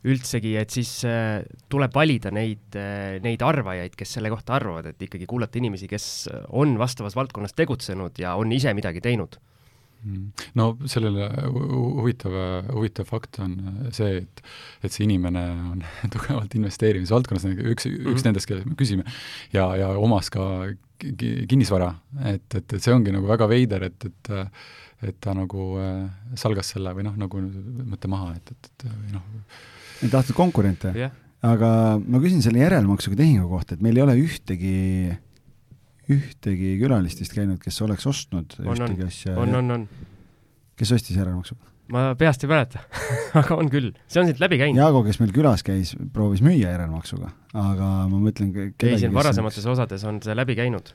[0.08, 5.06] üldsegi, et siis äh, tuleb valida neid äh,, neid arvajaid, kes selle kohta arvavad, et
[5.06, 6.06] ikkagi kuulata inimesi, kes
[6.58, 9.38] on vastavas valdkonnas tegutsenud ja on ise midagi teinud
[10.02, 10.44] mm.
[10.58, 12.36] no sellele huvitav,
[12.72, 13.56] huvitav fakt on
[13.94, 14.44] see, et,
[14.82, 15.84] et see inimene on
[16.14, 18.24] tugevalt investeerimisvaldkonnas, üks, üks mm -hmm.
[18.30, 19.06] nendest, kellest me küsime,
[19.54, 21.94] ja, ja omas ka kinnisvara,
[22.30, 24.34] et, et, et see ongi nagu väga veider, et, et
[25.02, 29.16] et ta nagu äh, salgas selle või noh, nagu mõtte maha, et, et, et või
[29.16, 29.24] noh,
[30.02, 31.12] ei tahtnud konkurente yeah.?
[31.42, 34.76] aga ma küsin selle järelmaksuga tehingu kohta, et meil ei ole ühtegi,
[36.12, 39.36] ühtegi külalist vist käinud, kes oleks ostnud on, ühtegi asja.
[39.42, 39.86] on, on, on.
[40.78, 41.71] kes ostis järelmaksuga?
[41.92, 42.82] Ma peast ei mäleta
[43.40, 44.80] aga on küll, see on siit läbi käinud.
[44.80, 49.74] Jaago, kes meil külas käis, proovis müüa järelmaksuga, aga ma mõtlen ei, siin varasemates on...
[49.76, 50.92] osades on see läbi käinud.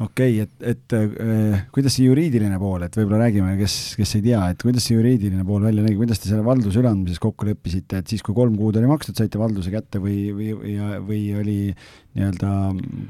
[0.00, 4.26] okei okay,, et, et äh, kuidas see juriidiline pool, et võib-olla räägime, kes, kes ei
[4.26, 8.02] tea, et kuidas see juriidiline pool välja nägi, kuidas te selle valduse üleandmises kokku leppisite,
[8.02, 11.60] et siis, kui kolm kuud oli makstud, saite valduse kätte või, või, ja, või oli
[11.70, 12.56] nii-öelda,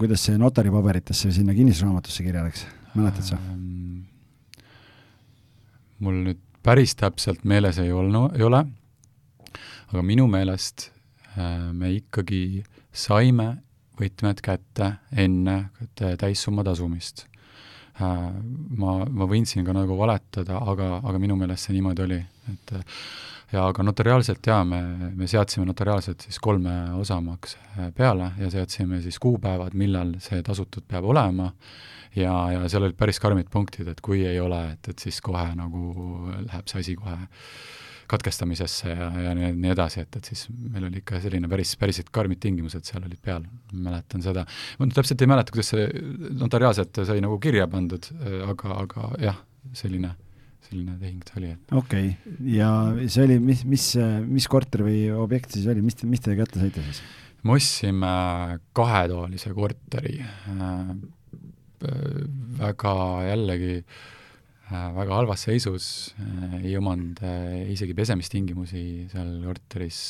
[0.03, 3.41] kuidas see notaripaberitesse sinna kinnistusraamatusse kirja läks, mäletad sa
[6.01, 8.65] mul nüüd päris täpselt meeles ei olnud, ei ole,
[9.91, 10.91] aga minu meelest
[11.37, 13.55] äh, me ikkagi saime
[14.01, 15.57] võtmed kätte enne
[15.97, 17.27] täissumma tasumist.
[18.01, 18.29] Äh,
[18.81, 22.79] ma, ma võin siin ka nagu valetada, aga, aga minu meelest see niimoodi oli, et
[23.51, 24.81] ja aga notariaalselt jaa, me,
[25.17, 31.09] me seadsime notariaalselt siis kolme osamakse peale ja seadsime siis kuupäevad, millal see tasutud peab
[31.11, 31.51] olema
[32.17, 35.47] ja, ja seal olid päris karmid punktid, et kui ei ole, et, et siis kohe
[35.59, 35.83] nagu
[36.47, 37.19] läheb see asi kohe
[38.11, 42.03] katkestamisesse ja, ja nii, nii edasi, et, et siis meil oli ikka selline päris, päris
[42.11, 44.43] karmid tingimused seal olid peal, mäletan seda.
[44.79, 45.87] ma nüüd täpselt ei mäleta, kuidas see
[46.41, 48.11] notariaalselt sai nagu kirja pandud,
[48.49, 49.39] aga, aga jah,
[49.79, 50.11] selline,
[50.67, 51.55] selline tehing see oli.
[51.83, 52.73] okei okay., ja
[53.07, 53.87] see oli, mis, mis,
[54.27, 57.05] mis korter või objekt siis oli, mis, mis te kätte saite siis?
[57.47, 58.11] me ostsime
[58.77, 60.95] kahetoalise korteri Äh,
[62.61, 62.95] väga
[63.29, 67.23] jällegi äh, väga halvas seisus, äh, ei omanud
[67.73, 70.03] isegi pesemistingimusi seal korteris,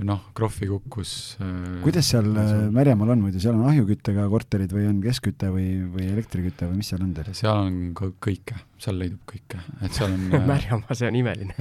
[0.00, 1.36] noh, krohvi kukkus.
[1.42, 5.68] Äh, kuidas seal äh, Märjamaal on muidu, seal on ahjuküttega korterid või on keskküte või,
[5.92, 7.32] või elektriküte või mis seal on teil?
[7.36, 11.54] seal on kõike, seal leidub kõike, et seal on märjamaa, äh, see on imeline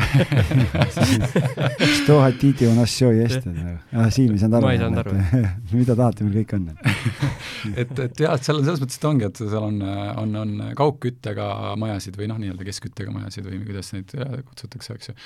[3.58, 3.76] nagu.
[3.94, 4.66] ah, Siim ei saanud aru.
[4.66, 5.12] ma ei saanud aru.
[5.80, 9.24] mida tahate, meil kõik on et, et jah, et seal on selles mõttes, et ongi,
[9.30, 9.78] et seal on,
[10.24, 11.46] on, on kaugküttega
[11.82, 15.18] majasid või noh, nii-öelda keskküttega majasid või kuidas neid äh, kutsutakse, eks ju.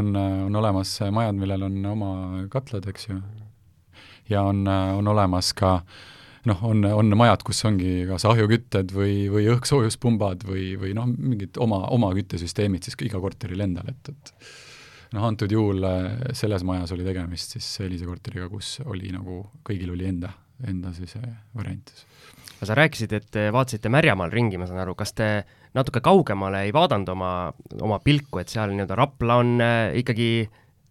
[0.00, 2.10] on, on olemas majad, millel on oma
[2.52, 3.16] katlad, eks ju.
[4.32, 6.12] ja on, on olemas ka äh,
[6.50, 11.58] noh, on, on majad, kus ongi kas ahjukütted või, või õhkssoojuspumbad või, või noh, mingid
[11.62, 14.34] oma, oma küttesüsteemid siis iga korteril endal, et, et
[15.16, 15.84] noh, antud juhul
[16.36, 20.34] selles majas oli tegemist siis sellise korteriga, kus oli nagu, kõigil oli enda,
[20.68, 21.16] enda siis
[21.56, 22.06] variant siis.
[22.54, 25.28] Aga sa rääkisid, et te vaatasite Märjamaal ringi, ma saan aru, kas te
[25.74, 27.30] natuke kaugemale ei vaadanud oma,
[27.82, 30.28] oma pilku, et seal nii-öelda Rapla on äh, ikkagi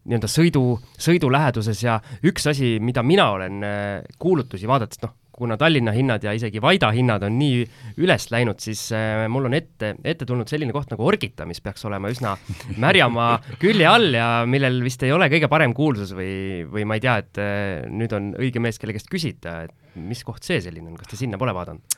[0.04, 0.64] nii-öelda sõidu,
[1.00, 6.24] sõidu läheduses ja üks asi, mida mina olen äh, kuulutusi vaadates, noh, kuna Tallinna hinnad
[6.24, 7.64] ja isegi Vaida hinnad on nii
[8.04, 11.86] üles läinud, siis äh, mul on ette, ette tulnud selline koht nagu Orgita, mis peaks
[11.90, 12.36] olema üsna
[12.84, 17.06] Märjamaa külje all ja millel vist ei ole kõige parem kuulsus või, või ma ei
[17.06, 20.92] tea, et äh, nüüd on õige mees, kelle käest küsida, et mis koht see selline
[20.92, 21.98] on, kas te sinna pole vaadanud?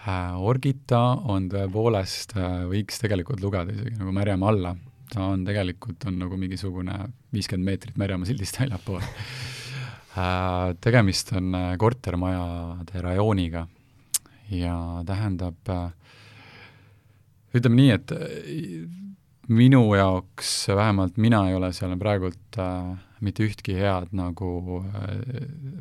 [0.00, 2.34] Äh, Orgita on tõepoolest,
[2.70, 4.74] võiks tegelikult lugeda isegi nagu Märjamaa alla,
[5.10, 6.98] ta on tegelikult, on nagu mingisugune
[7.34, 9.69] viiskümmend meetrit Märjamaa sildist väljapool Äh,
[10.80, 13.66] tegemist on äh, kortermajade rajooniga
[14.50, 14.74] ja
[15.06, 15.92] tähendab, äh,
[17.54, 18.12] ütleme nii, et
[19.50, 22.90] minu jaoks, vähemalt mina ei ole seal praegult äh,
[23.24, 25.14] mitte ühtki head nagu äh,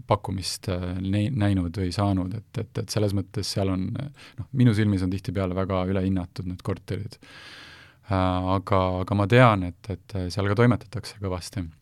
[0.09, 5.05] pakkumist äh, näinud või saanud, et, et, et selles mõttes seal on noh, minu silmis
[5.05, 8.13] on tihtipeale väga ülehinnatud need korterid äh,.
[8.13, 11.78] aga, aga ma tean, et, et seal ka toimetatakse kõvasti Äh,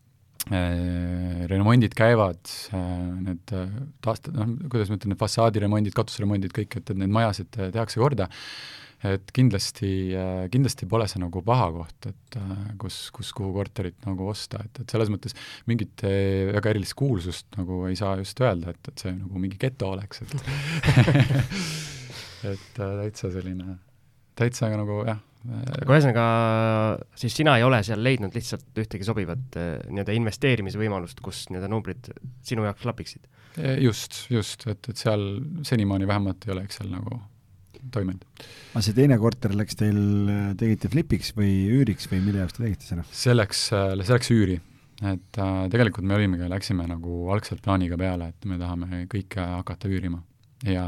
[0.50, 2.40] remondid käivad,
[2.76, 2.88] äh,
[3.26, 3.70] need äh,
[4.06, 8.30] taast-, noh, kuidas ma ütlen, need fassaadiremondid, katusremondid, kõik, et, et neid majasid tehakse korda,
[9.06, 9.92] et kindlasti,
[10.50, 12.38] kindlasti pole see nagu paha koht, et
[12.82, 15.38] kus, kus, kuhu korterit nagu osta, et, et selles mõttes
[15.70, 19.92] mingit väga erilist kuulsust nagu ei saa just öelda, et, et see nagu mingi geto
[19.94, 20.34] oleks, et
[22.54, 23.78] et täitsa selline,
[24.38, 26.26] täitsa nagu jah, aga ühesõnaga,
[27.18, 32.12] siis sina ei ole seal leidnud lihtsalt ühtegi sobivat eh, nii-öelda investeerimisvõimalust, kus nii-öelda numbrid
[32.46, 33.26] sinu jaoks klapiksid?
[33.58, 35.26] E, just, just, et, et seal
[35.66, 37.20] senimaani vähemalt ei ole Excel nagu
[37.94, 38.24] toiminud.
[38.74, 40.00] aga see teine korter läks teil,
[40.60, 43.06] tegite flipiks või üüriks või mille jaoks te tegite seda?
[43.16, 44.60] selleks, see läks üüri.
[45.02, 49.92] et äh, tegelikult me olimegi, läksime nagu algselt plaaniga peale, et me tahame kõike hakata
[49.92, 50.24] üürima
[50.68, 50.88] ja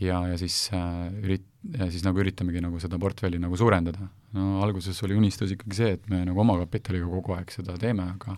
[0.00, 4.08] ja, ja siis äh, ürit-, ja siis nagu üritamegi nagu seda portfelli nagu suurendada.
[4.36, 8.36] no alguses oli unistus ikkagi see, et me nagu omakapitaliga kogu aeg seda teeme, aga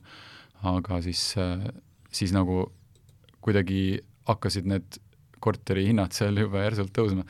[0.73, 1.23] aga siis,
[2.15, 2.65] siis nagu
[3.43, 4.99] kuidagi hakkasid need
[5.43, 7.25] korteri hinnad seal juba järsult tõusma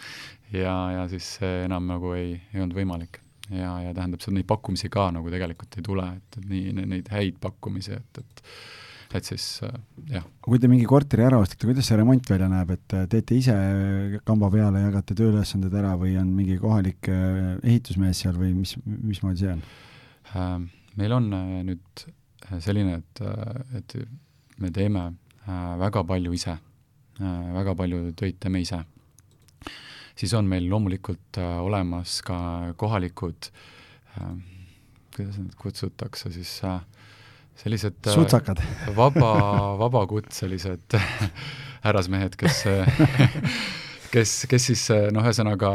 [0.52, 3.20] ja, ja siis enam nagu ei, ei olnud võimalik.
[3.50, 7.09] ja, ja tähendab, seal neid pakkumisi ka nagu tegelikult ei tule, et, et nii, neid
[7.12, 8.44] häid pakkumisi, et, et
[9.18, 9.75] et siis äh,
[10.14, 10.25] jah.
[10.44, 13.57] kui te mingi korteri ära ostate, kuidas see remont välja näeb, et äh, teete ise
[14.29, 19.44] kamba peale, jagate tööülesanded ära või on mingi kohalik äh, ehitusmees seal või mis, mismoodi
[19.44, 19.64] see on?
[20.96, 21.29] Meil on
[21.68, 22.05] nüüd
[22.61, 23.20] selline, et,
[23.77, 23.94] et
[24.61, 25.03] me teeme
[25.81, 26.55] väga palju ise,
[27.20, 28.81] väga palju töid teeme ise.
[30.16, 32.38] siis on meil loomulikult olemas ka
[32.81, 33.51] kohalikud,
[35.16, 36.81] kuidas neid kutsutakse siis äh,
[37.57, 38.62] sellised äh, sutsakad
[38.97, 39.33] vaba,
[39.79, 40.97] vabakutselised
[41.85, 42.65] härrasmehed, kes
[44.12, 44.83] kes, kes siis
[45.14, 45.70] noh, ühesõnaga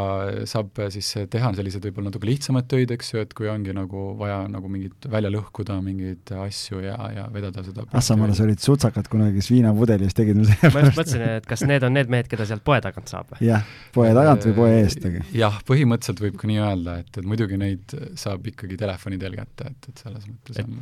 [0.49, 4.39] saab siis teha selliseid võib-olla natuke lihtsamaid töid, eks ju, et kui ongi nagu vaja
[4.51, 9.49] nagu mingit, välja lõhkuda mingeid asju ja, ja vedada seda Assamaras olid sutsakad kunagi, kes
[9.53, 13.11] viinapudelis tegid ma just mõtlesin, et kas need on need mehed, keda sealt poe tagant
[13.11, 13.33] saab?
[13.43, 17.27] jah, poe tagant või poe eest, aga jah, põhimõtteliselt võib ka nii öelda, et, et
[17.27, 20.79] muidugi neid saab ikkagi telefoni teel kätte, et, et selles mõttes on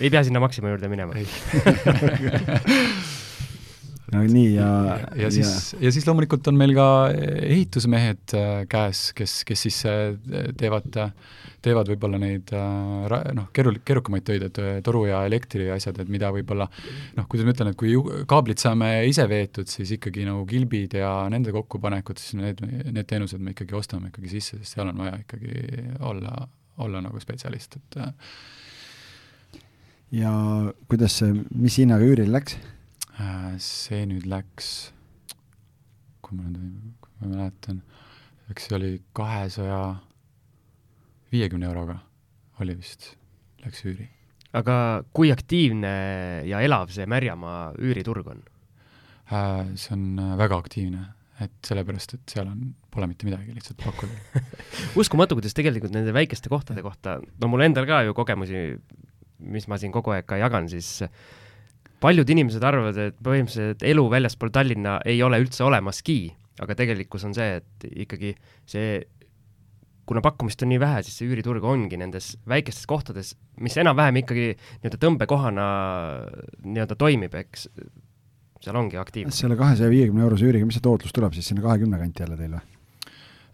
[0.00, 1.16] ei pea sinna Maxima juurde minema
[4.10, 4.70] no nii ja
[5.18, 10.16] ja siis, ja siis loomulikult on meil ka ehitusmehed äh, käes, kes, kes siis äh,
[10.58, 10.88] teevad,
[11.64, 16.32] teevad võib-olla neid äh, noh, keeru-, keerukamaid töid, et toru ja elektri asjad, et mida
[16.34, 16.66] võib-olla
[17.18, 17.94] noh, kuidas ma ütlen, et kui
[18.30, 23.42] kaablid saame ise veetud, siis ikkagi nagu kilbid ja nende kokkupanekud, siis need, need teenused
[23.42, 26.34] me ikkagi ostame ikkagi sisse, sest seal on vaja ikkagi olla,
[26.82, 28.02] olla nagu spetsialist, et
[30.10, 30.34] ja
[30.90, 32.58] kuidas see, mis hinnaga üüril läks?
[33.20, 34.92] Äh, see nüüd läks,
[36.24, 37.82] kui ma nüüd, kui ma mäletan,
[38.52, 39.80] eks see oli kahesaja
[41.32, 41.98] viiekümne euroga
[42.64, 43.14] oli vist,
[43.64, 44.08] läks üüri.
[44.56, 44.74] aga
[45.16, 45.90] kui aktiivne
[46.48, 48.40] ja elav see Märjamaa üüriturg on?
[49.30, 51.04] Äh, see on äh, väga aktiivne,
[51.44, 54.44] et sellepärast, et seal on, pole mitte midagi lihtsalt pakkuda
[55.02, 58.64] uskumatu, kuidas tegelikult nende väikeste kohtade kohta, no mul endal ka ju kogemusi,
[59.44, 61.02] mis ma siin kogu aeg ka jagan, siis
[62.00, 66.20] paljud inimesed arvavad, et põhimõtteliselt elu väljaspool Tallinna ei ole üldse olemaski,
[66.60, 68.34] aga tegelikkus on see, et ikkagi
[68.68, 69.00] see
[70.10, 74.48] kuna pakkumist on nii vähe, siis see üüriturg ongi nendes väikestes kohtades, mis enam-vähem ikkagi
[74.56, 75.66] nii-öelda tõmbekohana
[76.66, 77.68] nii-öelda toimib, eks
[78.60, 79.32] seal ongi aktiivne.
[79.34, 82.58] selle kahesaja viiekümne eurose üüriga, mis see tootlus tuleb siis sinna kahekümne kanti jälle teil
[82.58, 82.79] või?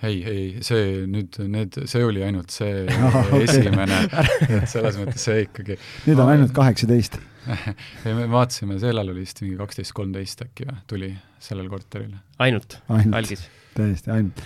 [0.05, 3.47] Ei, ei, see nüüd, need, see oli ainult see oh, okay.
[3.47, 4.01] esimene,
[4.73, 5.79] selles mõttes see ikkagi
[6.09, 7.17] nüüd on ainult kaheksateist
[8.05, 11.11] ei, me vaatasime, sellel oli vist mingi kaksteist, kolmteist äkki või, tuli
[11.43, 12.13] sellel korteril.
[12.43, 13.47] ainult, ainult., algis?
[13.77, 14.45] täiesti, ainult.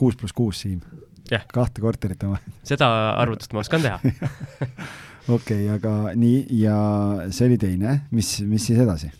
[0.00, 0.80] kuus pluss kuus, Siim.
[1.28, 2.56] kahte korterit on vaja.
[2.72, 2.90] seda
[3.20, 6.76] arvutust ma oskan teha okei okay,, aga nii, ja
[7.28, 9.12] see oli teine, mis, mis siis edasi?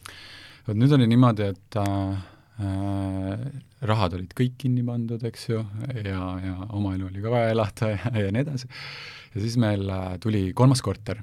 [0.67, 2.19] vot nüüd oli niimoodi, et Äh,
[2.61, 5.65] rahad olid kõik kinni pandud, eks ju,
[6.05, 8.71] ja, ja oma elu oli ka vaja elada ja, ja nii edasi.
[9.35, 11.23] ja siis meil äh, tuli kolmas korter,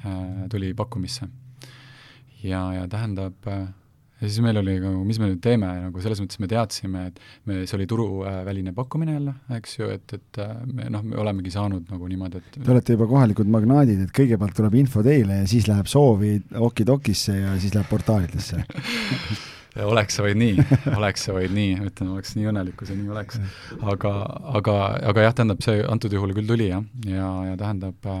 [0.00, 1.28] äh, tuli pakkumisse.
[2.42, 6.40] ja, ja tähendab, ja siis meil oli ka, mis me nüüd teeme, nagu selles mõttes
[6.40, 11.04] me teadsime, et me, see oli turuväline pakkumine jälle, eks ju, et, et me noh,
[11.04, 15.04] me olemegi saanud nagu niimoodi, et Te olete juba kohalikud magnaadid, et kõigepealt tuleb info
[15.04, 18.64] teile ja siis läheb soovi okidokisse ja siis läheb portaalidesse
[19.82, 20.64] oleks see vaid nii,
[20.98, 23.40] oleks see vaid nii, ütlen, oleks nii õnnelik, kui see nii oleks.
[23.82, 24.12] aga,
[24.60, 24.76] aga,
[25.10, 28.20] aga jah, tähendab, see antud juhul küll tuli jah, ja, ja tähendab äh,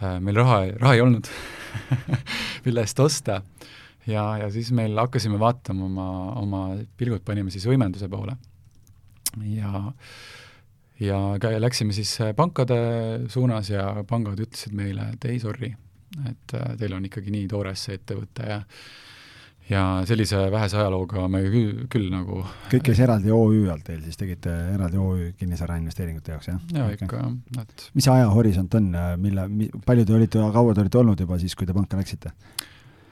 [0.00, 1.28] äh meil raha, raha ei olnud
[2.66, 3.42] mille eest osta.
[4.06, 6.08] ja, ja siis meil hakkasime vaatama oma,
[6.40, 6.62] oma
[6.96, 8.38] pilgud panime siis võimenduse poole.
[9.52, 9.84] ja
[10.98, 11.18] ja
[11.60, 12.78] läksime siis pankade
[13.30, 15.70] suunas ja pangad ütlesid meile, et ei, sorry,
[16.26, 18.62] et äh, teil on ikkagi nii toores see ettevõte ja
[19.68, 24.16] ja sellise vähese ajalooga me küll, küll nagu kõik käis eraldi OÜ alt teil siis,
[24.20, 26.62] tegite eraldi OÜ kinnisvarainvesteeringute jaoks, jah?
[26.74, 28.88] jaa ikka jah, et mis ajahorisont on,
[29.20, 29.46] mille,
[29.86, 32.32] palju te olite, kaua te olite olnud juba siis, kui te panka läksite?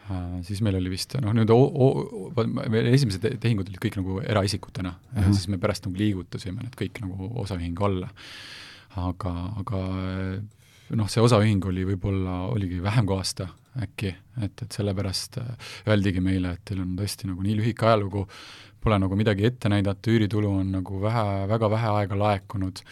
[0.06, 5.16] Uh, siis meil oli vist noh, nii-öelda meie esimesed tehingud olid kõik nagu eraisikutena uh
[5.16, 5.24] -huh.
[5.24, 8.08] ja siis me pärast nagu liigutasime need kõik nagu osaühingu alla.
[8.96, 9.80] aga, aga
[10.94, 13.48] noh, see osaühing oli võib-olla, oligi vähem kui aasta
[13.82, 14.12] äkki,
[14.42, 18.26] et, et sellepärast äh, öeldigi meile, et teil on tõesti nagu nii lühike ajalugu,
[18.86, 22.82] pole nagu midagi ette näidata, üüritulu on nagu vähe, väga vähe aega laekunud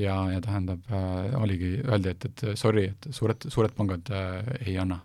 [0.00, 4.78] ja, ja tähendab äh,, oligi, öeldi, et, et sorry, et suured, suured pangad äh, ei
[4.82, 5.00] anna.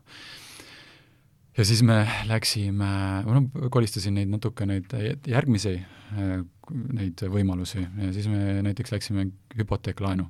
[1.57, 2.89] ja siis me läksime,
[3.27, 4.93] ma noh, kolistasin neid natuke, neid
[5.27, 10.27] järgmisi äh, neid võimalusi ja siis me näiteks läksime hüpoteeklaenu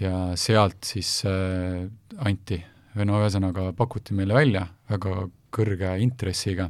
[0.00, 1.86] ja sealt siis äh,
[2.18, 2.60] anti,
[2.96, 6.68] või no ühesõnaga pakuti meile välja väga kõrge intressiga.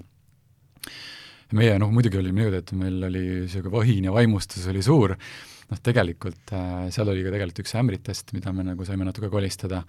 [1.52, 5.16] meie noh, muidugi oli niimoodi, et meil oli niisugune vahin ja vaimustus oli suur,
[5.70, 9.82] noh tegelikult äh, seal oli ka tegelikult üks ämbritest, mida me nagu saime natuke kolistada,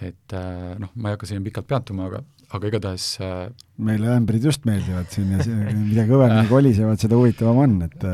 [0.00, 2.22] et äh, noh, ma ei hakka siin pikalt peatuma, aga,
[2.56, 3.36] aga igatahes äh,
[3.84, 5.44] meile ämbrid just meeldivad siin ja
[5.76, 8.10] mida kõvemini kolisevad, seda huvitavam on, et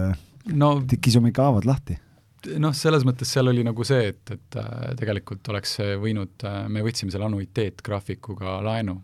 [0.51, 2.01] no kisume ikka haavad lahti
[2.61, 6.85] noh, selles mõttes seal oli nagu see, et, et äh, tegelikult oleks võinud, äh, me
[6.87, 9.01] võtsime selle annuiteetgraafikuga laenu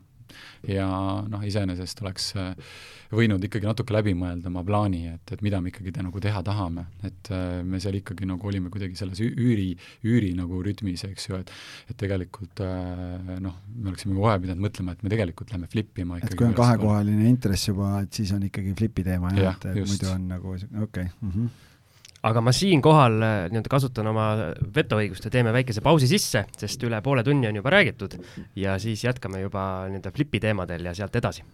[0.68, 0.86] ja
[1.30, 2.74] noh, iseenesest oleks äh,
[3.14, 6.42] võinud ikkagi natuke läbi mõelda oma plaani, et, et mida me ikkagi te, nagu teha
[6.44, 7.30] tahame, et
[7.64, 9.68] me seal ikkagi nagu olime kuidagi selles üüri,
[10.04, 11.52] üüri nagu rütmis, eks ju, et
[11.86, 16.34] et tegelikult noh, me oleksime kohe pidanud mõtlema, et me tegelikult läheme flip ima et
[16.34, 20.10] kui on kahekohaline intress juba, et siis on ikkagi flipi teema jah ja,, et muidu
[20.10, 21.08] on nagu okei okay.
[21.22, 21.30] mm.
[21.30, 21.74] -hmm
[22.26, 24.26] aga ma siinkohal äh, nii-öelda kasutan oma
[24.74, 28.18] vetoõigust ja teeme väikese pausi sisse, sest üle poole tunni on juba räägitud
[28.58, 31.46] ja siis jätkame juba nii-öelda flipi teemadel ja sealt edasi.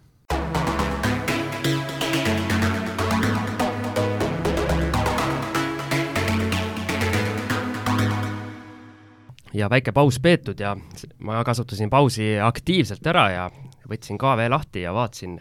[9.53, 10.73] ja väike paus peetud ja
[11.21, 13.49] ma kasutasin pausi aktiivselt ära ja
[13.85, 15.41] võtsin KV lahti ja vaatasin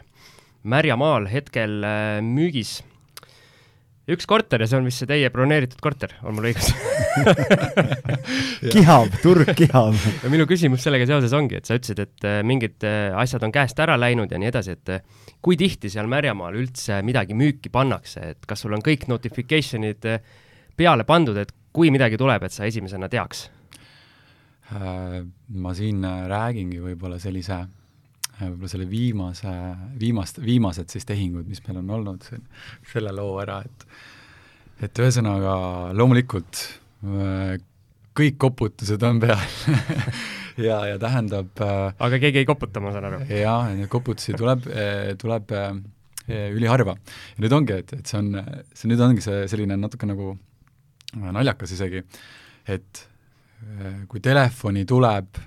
[0.61, 2.81] Märjamaal hetkel äh, müügis
[4.09, 6.71] üks korter ja see on vist see teie broneeritud korter, on mul õigus
[8.73, 12.81] kihab, turg kihab ja minu küsimus sellega seoses ongi, et sa ütlesid, et äh, mingid
[12.87, 15.03] äh, asjad on käest ära läinud ja nii edasi, et äh,
[15.43, 20.09] kui tihti seal Märjamaal üldse midagi müüki pannakse, et kas sul on kõik notification'id
[20.77, 23.49] peale pandud, et kui midagi tuleb, et sa esimesena teaks?
[24.71, 27.57] Ma siin räägingi võib-olla sellise
[28.49, 29.51] võib-olla selle viimase,
[29.99, 32.25] viimast, viimased siis tehingud, mis meil on olnud,
[32.91, 33.87] selle loo ära, et
[34.81, 35.55] et ühesõnaga
[35.93, 36.61] loomulikult
[37.05, 37.55] äh,
[38.17, 39.41] kõik koputused on peal
[40.67, 43.21] ja, ja tähendab äh, aga keegi ei koputa, ma saan aru?
[43.29, 45.53] jaa, neid koputusi tuleb, äh, tuleb
[46.31, 46.93] üliharva.
[47.35, 48.33] ja nüüd ongi, et, et see on,
[48.77, 50.33] see nüüd ongi see selline natuke nagu
[51.11, 52.05] naljakas isegi,
[52.71, 53.01] et
[54.07, 55.41] kui telefoni tuleb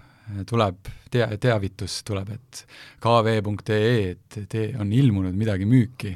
[0.48, 2.64] tuleb tea-, teavitus tuleb, et
[3.02, 6.14] kv.ee, et tee, on ilmunud midagi müüki,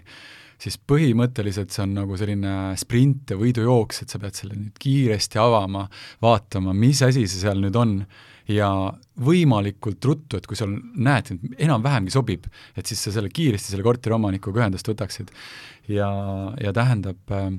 [0.58, 5.38] siis põhimõtteliselt see on nagu selline sprint ja võidujooks, et sa pead selle nüüd kiiresti
[5.42, 5.86] avama,
[6.24, 8.00] vaatama, mis asi see seal nüüd on
[8.48, 8.68] ja
[9.20, 12.48] võimalikult ruttu, et kui sa näed, et enam-vähemgi sobib,
[12.78, 15.30] et siis sa selle kiiresti selle korteri omanikuga ühendust võtaksid.
[15.88, 16.08] ja,
[16.60, 17.50] ja tähendab äh,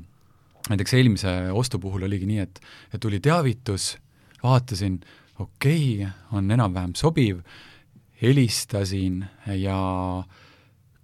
[0.69, 2.61] näiteks eelmise ostu puhul oligi nii, et,
[2.93, 3.93] et tuli teavitus,
[4.43, 4.99] vaatasin,
[5.39, 7.41] okei okay,, on enam-vähem sobiv,
[8.21, 9.23] helistasin
[9.59, 9.79] ja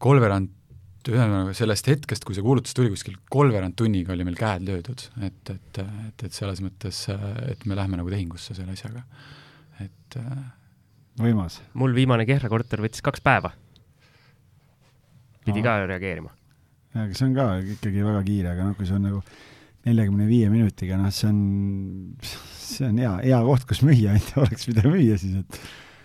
[0.04, 0.52] kolmveerand
[1.06, 5.52] ühesõnaga sellest hetkest, kui see kuulutus tuli, kuskil kolmveerand tunniga oli meil käed löödud, et,
[5.54, 7.04] et, et, et selles mõttes,
[7.52, 9.04] et me läheme nagu tehingusse selle asjaga,
[9.86, 10.18] et
[11.22, 11.60] võimas.
[11.78, 13.54] mul viimane Kehra korter võttis kaks päeva.
[15.46, 16.34] pidi ka reageerima.
[16.96, 19.22] jaa, aga see on ka ikkagi väga kiire, aga noh, kui see on nagu
[19.86, 21.40] neljakümne viie minutiga, noh, see on,
[22.58, 25.60] see on hea, hea koht, kus müüa, et oleks, mida müüa siis, et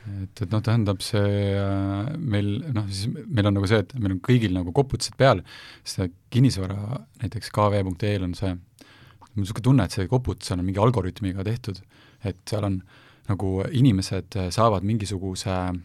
[0.08, 4.16] et, et noh, tähendab see äh, meil noh, siis meil on nagu see, et meil
[4.16, 5.42] on kõigil nagu koputused peal,
[5.84, 10.80] sest kinnisvara näiteks kv.ee-l on see, mul on niisugune tunne, et see koputus on mingi
[10.82, 11.82] algoritmiga tehtud,
[12.24, 12.80] et seal on
[13.30, 15.76] nagu inimesed saavad mingisuguse äh,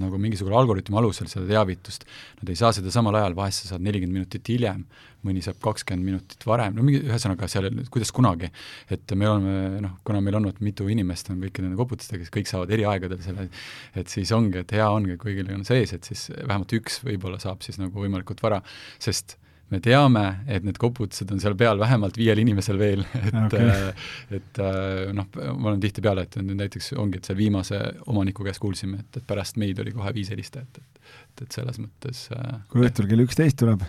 [0.00, 2.06] nagu mingisugune algoritmi alusel seda teavitust,
[2.40, 4.84] nad ei saa seda samal ajal, vahest sa saad nelikümmend minutit hiljem,
[5.26, 8.50] mõni saab kakskümmend minutit varem, no mingi, ühesõnaga seal, kuidas kunagi.
[8.90, 12.50] et me oleme noh, kuna meil on mitu inimest on kõikide nende koputustega, siis kõik
[12.50, 13.48] saavad eri aegadel selle,
[13.94, 17.62] et siis ongi, et hea ongi, kõigil on sees, et siis vähemalt üks võib-olla saab
[17.62, 18.62] siis nagu võimalikult vara,
[19.02, 19.36] sest
[19.72, 23.72] me teame, et need koputused on seal peal vähemalt viiel inimesel veel, et okay.
[23.72, 24.06] Äh,
[24.38, 27.80] et äh, noh, ma olen tihtipeale, et näiteks ongi, et seal viimase
[28.12, 31.78] omaniku käest kuulsime, et, et pärast meid oli kohe viis helistajat, et et, et selles
[31.82, 33.84] mõttes äh, kui õhtul kell üksteist tuleb?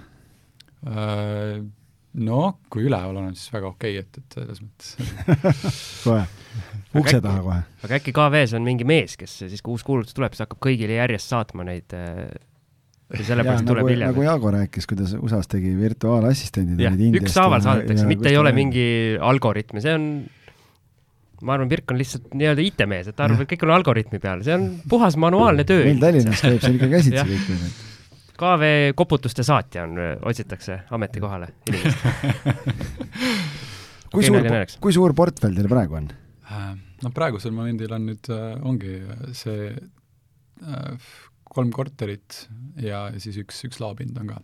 [2.13, 4.89] Noh, kui üleval olen, siis väga okei okay,, et, et selles mõttes
[6.05, 6.25] kohe,
[6.99, 7.59] ukse taha kohe.
[7.88, 10.99] aga äkki KV-s on mingi mees, kes siis, kui uus kuulutus tuleb, siis hakkab kõigile
[10.99, 12.27] järjest saatma neid äh
[13.14, 14.11] ja sellepärast tuleb nagu, hiljem.
[14.11, 16.82] nagu Jaago rääkis, kuidas USA-s tegi virtuaalassistendid.
[17.22, 18.86] ükshaaval saadetakse, mitte ei ole mingi
[19.22, 20.03] algoritm ja see on,
[21.43, 24.39] ma arvan, Pirk on lihtsalt nii-öelda IT-mees, et ta arvab, et kõik on algoritmi peal,
[24.45, 25.84] see on puhas manuaalne töö.
[25.88, 27.82] meil Tallinnas käib see ikka käsitsi kõik need.
[28.43, 32.01] KV koputuste saatja on, otsitakse ametikohale inimest
[34.14, 34.47] kui suur,
[34.82, 36.09] kui suur portfell teil praegu on?
[37.03, 38.97] no praegusel momendil on nüüd, äh, ongi
[39.38, 41.14] see äh,
[41.56, 42.45] kolm korterit
[42.82, 44.39] ja siis üks, üks laopind on ka.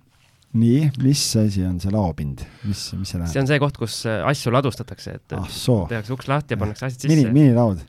[0.59, 3.33] nii, mis asi on see laopind, mis, mis see tähendab?
[3.33, 5.47] see on see koht, kus äh, asju ladustatakse, et ah,
[5.91, 7.13] tehakse uks lahti ja pannakse asjad sisse.
[7.13, 7.85] mini, minilaod?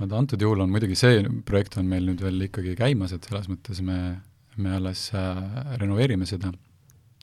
[0.00, 3.28] no ta antud juhul on muidugi see projekt on meil nüüd veel ikkagi käimas, et
[3.28, 4.00] selles mõttes me,
[4.56, 5.40] me alles äh,
[5.80, 6.52] renoveerime seda.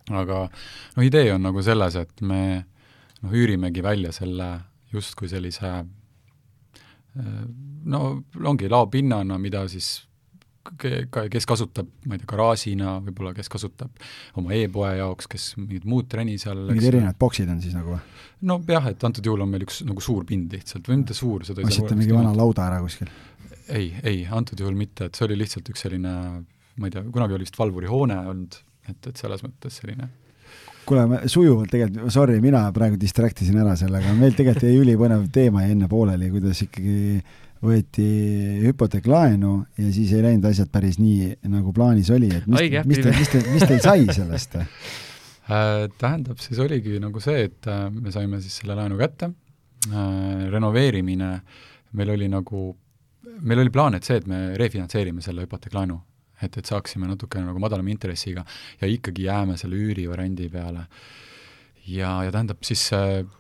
[0.08, 2.42] aga noh, idee on nagu selles, et me
[3.24, 4.52] noh, üürimegi välja selle
[4.94, 7.42] justkui sellise äh,
[7.88, 8.04] no
[8.46, 10.08] ongi laopinnana, mida siis
[10.78, 14.08] kes kasutab, ma ei tea, garaažina, võib-olla kes kasutab
[14.40, 18.02] oma e-poe jaoks, kes mingit muud trenni seal mingid erinevad boksid on siis nagu või?
[18.50, 21.48] no jah, et antud juhul on meil üks nagu suur pind lihtsalt, või mitte suur,
[21.48, 23.10] seda ostsite mingi vana lauda ära kuskil?
[23.68, 26.14] ei, ei, antud juhul mitte, et see oli lihtsalt üks selline,
[26.78, 30.12] ma ei tea, kunagi oli vist valvurihoone olnud, et, et selles mõttes selline
[30.88, 35.26] kuule, me sujuvalt tegelikult, sorry, mina praegu distract isin ära sellega, meil tegelikult jäi ülipõnev
[35.36, 37.20] teema jäi enne pooleli, kuidas ikkagi
[37.64, 38.08] võeti
[38.64, 43.02] hüpoteeklaenu ja siis ei läinud asjad päris nii, nagu plaanis oli, et mis, Õige, mis,
[43.02, 44.58] teil, mis teil, mis teil sai sellest?
[45.48, 49.30] Äh, tähendab, siis oligi nagu see, et äh, me saime siis selle laenu kätte,
[49.88, 51.30] äh, renoveerimine,
[51.96, 52.64] meil oli nagu,
[53.48, 55.96] meil oli plaan, et see, et me refinantseerime selle hüpoteeklaenu,
[56.44, 58.44] et, et saaksime natukene nagu madalama intressiga
[58.82, 60.84] ja ikkagi jääme selle üürivariandi peale.
[61.88, 62.84] Ja, ja tähendab siis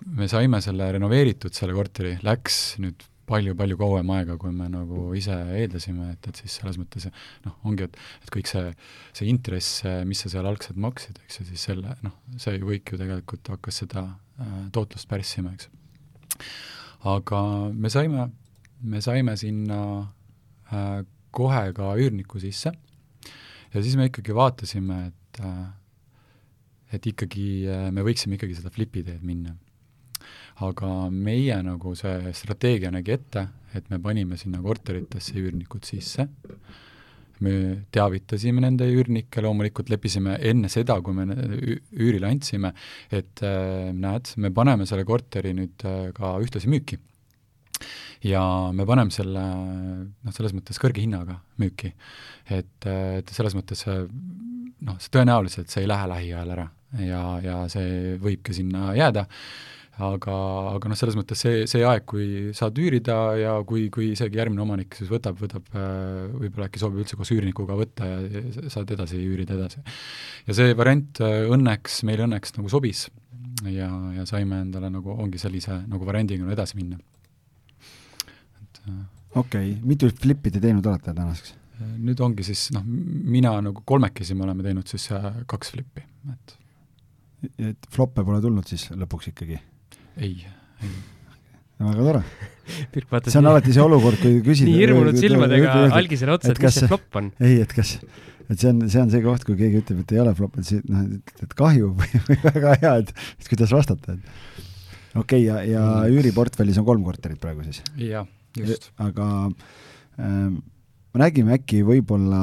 [0.08, 5.36] me saime selle renoveeritud, selle korteri, läks nüüd palju-palju kauem aega, kui me nagu ise
[5.60, 7.10] eeldasime, et, et siis selles mõttes
[7.46, 8.72] noh, ongi, et, et kõik see,
[9.18, 12.94] see intress, mis sa seal algselt maksid, eks ju, siis selle noh, see ju kõik
[12.94, 15.70] ju tegelikult hakkas seda äh, tootlust pärssima, eks.
[17.08, 17.42] aga
[17.74, 18.30] me saime,
[18.82, 19.82] me saime sinna
[20.72, 21.04] äh,
[21.36, 22.72] kohe ka üürniku sisse
[23.74, 25.68] ja siis me ikkagi vaatasime, et äh,
[26.96, 29.58] et ikkagi äh, me võiksime ikkagi seda flipi teed minna
[30.66, 33.46] aga meie nagu see strateegia nägi ette,
[33.78, 36.26] et me panime sinna korteritesse üürnikud sisse,
[37.46, 37.52] me
[37.94, 42.74] teavitasime nende üürnikke, loomulikult leppisime enne seda, kui me üürile andsime,
[43.14, 46.98] et äh, näed, me paneme selle korteri nüüd äh, ka ühtlasi müüki.
[48.26, 48.42] Ja
[48.74, 51.92] me paneme selle noh, selles mõttes kõrge hinnaga müüki.
[52.50, 56.66] et, et selles mõttes noh, see tõenäoliselt see ei lähe lähiajal ära.
[57.04, 59.28] Ja, ja see võibki sinna jääda
[59.98, 60.34] aga,
[60.76, 64.62] aga noh, selles mõttes see, see aeg, kui saad üürida ja kui, kui isegi järgmine
[64.62, 68.18] omanik siis võtab, võtab äh, võib-olla äkki sobib üldse koos üürnikuga võtta ja,
[68.74, 69.82] saad edasi üürida edasi.
[70.46, 73.08] ja see variant äh, õnneks, meile õnneks nagu sobis
[73.66, 73.90] ja,
[74.20, 77.00] ja saime endale nagu, ongi sellise nagu variandiga nagu edasi minna.
[78.62, 79.00] et äh,
[79.34, 81.56] okei okay., mitu flip'i te teinud olete tänaseks?
[81.78, 85.10] nüüd ongi siis noh, mina nagu kolmekesi me oleme teinud siis
[85.50, 86.56] kaks flip'i, et
[87.62, 89.60] et floppe pole tulnud siis lõpuks ikkagi?
[90.18, 90.46] Ei,
[90.84, 90.94] ei.
[91.82, 92.24] väga tore.
[93.32, 96.90] see on alati see olukord, kui küsida nii hirmunud silmadega algisele otsa, et mis see
[96.92, 97.30] flopp on.
[97.44, 97.96] ei, et kas,
[98.48, 100.70] et see on, see on see koht, kui keegi ütleb, et ei ole flopp, et
[100.70, 101.06] see, noh,
[101.46, 105.86] et kahju või, või väga hea, et, et kuidas vastata, et okei okay,, ja, ja
[105.86, 106.18] mm.
[106.18, 107.84] üüriportfellis on kolm korterit praegu siis?
[108.02, 108.92] jah, just.
[109.04, 109.30] aga
[110.20, 110.60] ähm,
[111.18, 112.42] räägime äkki võib-olla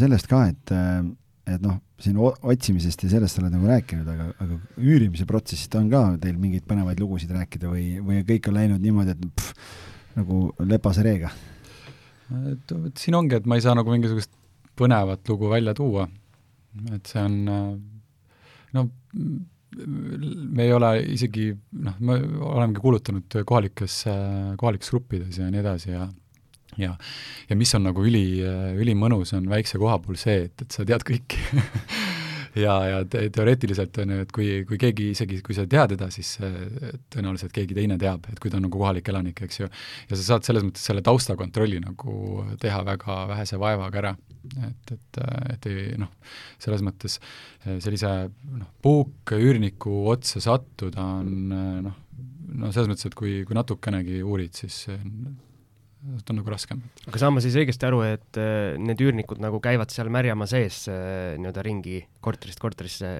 [0.00, 0.76] sellest ka, et,
[1.50, 6.04] et noh, siin otsimisest ja sellest oled nagu rääkinud, aga, aga üürimise protsessist on ka
[6.22, 9.74] teil mingeid põnevaid lugusid rääkida või, või kõik on läinud niimoodi, et pff,
[10.18, 11.32] nagu lepase reega?
[12.34, 14.32] et siin ongi, et ma ei saa nagu mingisugust
[14.78, 16.06] põnevat lugu välja tuua,
[16.94, 17.36] et see on
[18.74, 18.86] no
[19.76, 21.48] me ei ole isegi
[21.84, 24.04] noh, me olemegi kuulutanud kohalikes,
[24.60, 26.06] kohalikes gruppides ja nii edasi ja
[26.80, 26.94] ja,
[27.48, 28.26] ja mis on nagu üli,
[28.80, 31.40] ülimõnus, on väikse koha puhul see, et, et sa tead kõiki
[32.64, 36.08] ja, ja te, teoreetiliselt on ju, et kui, kui keegi, isegi kui sa tead teda,
[36.14, 36.34] siis
[37.12, 39.70] tõenäoliselt keegi teine teab, et kui ta on nagu kohalik elanik, eks ju,
[40.10, 44.14] ja sa saad selles mõttes selle taustakontrolli nagu teha väga vähese vaevaga ära.
[44.68, 45.20] et, et,
[45.54, 46.10] et ei noh,
[46.60, 47.18] selles mõttes
[47.64, 51.30] sellise noh, puuküürniku otsa sattuda on
[51.88, 51.98] noh,
[52.60, 54.84] no selles mõttes, et kui, kui natukenegi uurid, siis
[56.12, 56.80] et on nagu raskem.
[57.08, 60.84] aga saan ma siis õigesti aru, et äh, need üürnikud nagu käivad seal Märjamaa sees
[60.92, 63.12] äh, nii-öelda ringi korterist korterisse,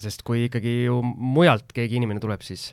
[0.00, 2.70] sest kui ikkagi ju mujalt keegi inimene tuleb, siis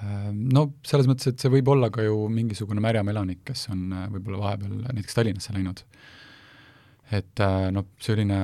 [0.00, 3.88] äh, no selles mõttes, et see võib olla ka ju mingisugune Märjamaa elanik, kes on
[4.16, 5.84] võib-olla vahepeal näiteks Tallinnasse läinud.
[7.16, 7.42] et
[7.74, 8.36] noh, selline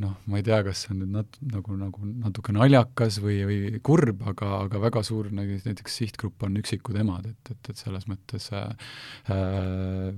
[0.00, 3.80] noh, ma ei tea, kas see on nüüd nat-, nagu, nagu natuke naljakas või, või
[3.84, 8.48] kurb, aga, aga väga suur näiteks sihtgrupp on üksikud emad, et, et, et selles mõttes
[8.56, 8.92] äh,
[9.34, 10.10] äh,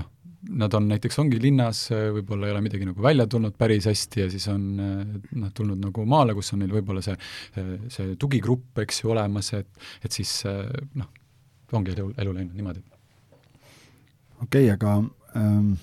[0.00, 0.12] noh,
[0.56, 4.28] nad on näiteks, ongi linnas, võib-olla ei ole midagi nagu välja tulnud päris hästi ja
[4.30, 7.16] siis on noh, tulnud nagu maale, kus on neil võib-olla see,
[7.90, 11.10] see tugigrupp, eks ju, olemas, et, et siis noh,
[11.74, 12.84] ongi elu, elu läinud niimoodi.
[14.44, 14.96] okei okay,, aga
[15.34, 15.74] ähm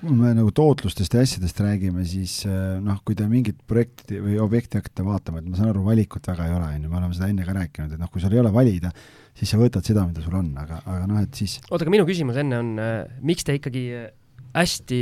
[0.00, 4.38] kui me nagu tootlustest ja asjadest räägime, siis äh, noh, kui te mingit projekti või
[4.42, 7.16] objekti hakkate vaatama, et ma saan aru, valikut väga ei ole, on ju, me oleme
[7.16, 8.92] seda enne ka rääkinud, et noh, kui sul ei ole valida,
[9.36, 12.08] siis sa võtad seda, mida sul on, aga, aga noh, et siis oota, aga minu
[12.08, 14.10] küsimus enne on äh,, miks te ikkagi äh,
[14.56, 15.00] hästi,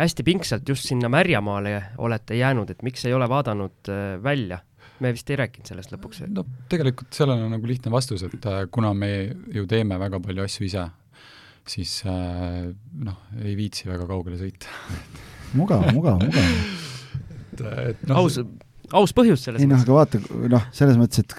[0.00, 3.92] hästi pingsalt just sinna Märjamaale olete jäänud, et miks ei ole vaadanud
[4.24, 4.62] välja?
[5.02, 6.22] me vist ei rääkinud sellest lõpuks.
[6.30, 9.10] no tegelikult sellele on nagu lihtne vastus, et kuna me
[9.52, 10.84] ju teeme väga palju asju ise,
[11.70, 12.68] siis äh,
[13.06, 14.70] noh, ei viitsi väga kaugele sõita
[15.58, 16.54] mugav, mugav, mugav.
[17.54, 18.38] et, et noh, aus,
[18.92, 20.20] aus põhjus selles ei noh, aga vaata,
[20.52, 21.34] noh, selles mõttes, et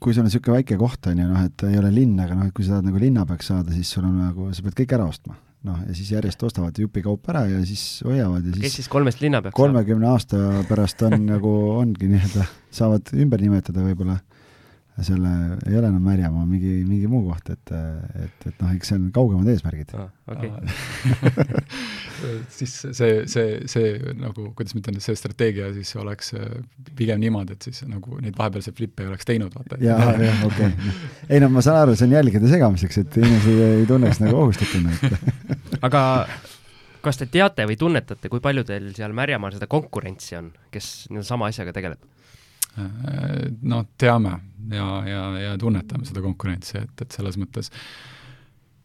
[0.00, 2.50] kui sul on niisugune väike koht, on ju, noh, et ei ole linn, aga noh,
[2.50, 5.08] et kui sa tahad nagu linnapeaks saada, siis sul on nagu, sa pead kõik ära
[5.10, 5.38] ostma.
[5.66, 9.20] noh, ja siis järjest ostavad jupikaupa ära ja siis hoiavad ja siis kes siis kolmest
[9.20, 11.50] linnapeaks kolmekümne aasta pärast on nagu,
[11.82, 14.16] ongi nii-öelda, saavad ümber nimetada võib-olla
[15.06, 15.30] selle
[15.68, 17.72] ei ole enam Märjamaa, mingi, mingi muu koht, et,
[18.24, 20.08] et, et noh, eks see on kaugemad eesmärgid ah,.
[20.30, 20.50] Okay.
[22.58, 26.52] siis see, see, see nagu, kuidas ma ütlen, see strateegia siis oleks äh,
[26.98, 29.80] pigem niimoodi, et siis nagu neid vahepealseid flippe ei oleks teinud, vaata.
[29.82, 30.94] jaa, jah, okei okay..
[31.28, 34.94] ei no ma saan aru, see on jälgede segamiseks, et inimesed ei tunneks nagu ohustatuna,
[34.94, 35.36] et
[35.88, 36.04] aga
[37.04, 41.50] kas te teate või tunnetate, kui palju teil seal Märjamaal seda konkurentsi on, kes sama
[41.50, 42.02] asjaga tegeleb?
[42.76, 44.36] Noh, teame
[44.70, 47.72] ja, ja, ja tunnetame seda konkurentsi, et, et selles mõttes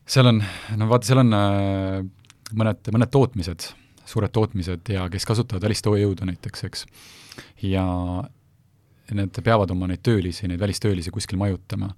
[0.05, 0.41] seal on,
[0.77, 1.99] no vaata, seal on äh,
[2.57, 3.69] mõned, mõned tootmised,
[4.05, 6.85] suured tootmised ja kes kasutavad välistööjõudu näiteks, eks,
[7.65, 7.85] ja
[9.15, 11.91] need peavad oma neid töölisi, neid välistöölisi kuskil majutama,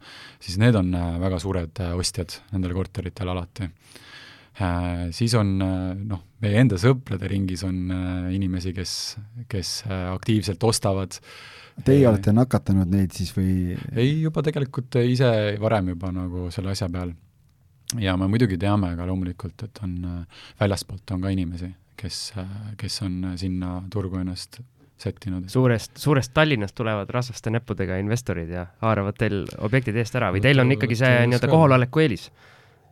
[0.43, 3.71] siis need on äh, väga suured äh, ostjad nendele korteritele alati.
[5.13, 7.91] Siis on noh, meie enda sõprade ringis on
[8.33, 8.91] inimesi, kes,
[9.51, 11.27] kes aktiivselt ostavad äh,
[11.85, 13.75] Teie olete nakatanud neid siis või?
[13.95, 15.29] ei, juba tegelikult ise
[15.61, 17.13] varem juba nagu selle asja peal.
[18.01, 20.25] ja me muidugi teame ka loomulikult, et on
[20.59, 21.69] väljaspoolt on ka inimesi,
[21.99, 22.23] kes,
[22.77, 24.59] kes on sinna turgu ennast
[24.97, 25.49] sättinud.
[25.49, 30.59] suurest, suurest Tallinnast tulevad rasvaste näppudega investorid ja haaravad teil objektid eest ära või teil
[30.59, 32.31] on ikkagi see nii-öelda kohaloleku eelis?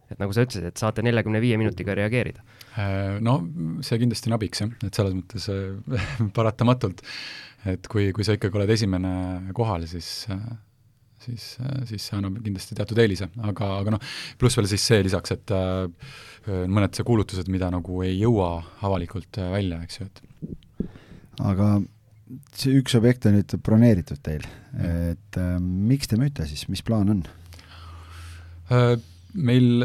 [0.06, 2.44] et nagu sa ütlesid, et saate neljakümne viie minutiga reageerida?
[2.78, 3.40] Äh, no
[3.82, 5.50] see kindlasti on abiks jah, et selles mõttes
[6.38, 7.02] paratamatult
[7.72, 9.14] et kui, kui sa ikkagi oled esimene
[9.58, 10.10] kohal, siis,
[11.24, 11.48] siis,
[11.90, 15.56] siis see annab kindlasti teatud eelise, aga, aga noh, pluss veel siis see lisaks, et
[15.56, 16.14] äh,
[16.70, 18.52] mõned kuulutused, mida nagu ei jõua
[18.86, 20.24] avalikult äh, välja, eks ju, et.
[21.46, 21.74] Aga
[22.56, 24.46] see üks objekt on nüüd broneeritud teil,
[24.80, 27.28] et äh, miks te müüte siis, mis plaan on?
[28.72, 28.96] Äh,?
[29.36, 29.84] Meil,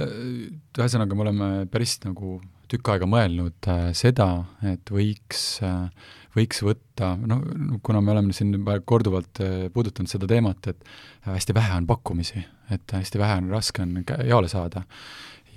[0.78, 2.36] ühesõnaga, me oleme päris nagu
[2.70, 4.28] tükk aega mõelnud äh, seda,
[4.66, 5.88] et võiks äh,
[6.36, 7.42] võiks võtta, noh,
[7.84, 8.54] kuna me oleme siin
[8.86, 10.90] korduvalt äh, puudutanud seda teemat, et
[11.26, 12.42] hästi vähe on pakkumisi,
[12.74, 13.96] et hästi vähe on, raske on
[14.28, 14.84] jaole saada.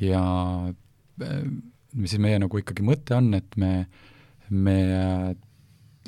[0.02, 0.24] ja
[1.22, 1.44] äh,
[2.06, 3.74] siis meie nagu ikkagi mõte on, et me,
[4.50, 5.28] me äh,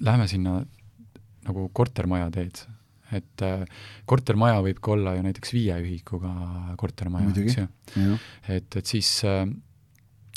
[0.02, 0.60] läheme sinna
[1.46, 2.66] nagu kortermaja teed,
[3.14, 3.44] et
[4.10, 6.32] kortermaja võib ka olla ju näiteks viie ühikuga
[6.82, 7.68] kortermaja, eks ju.
[8.50, 9.12] et, et siis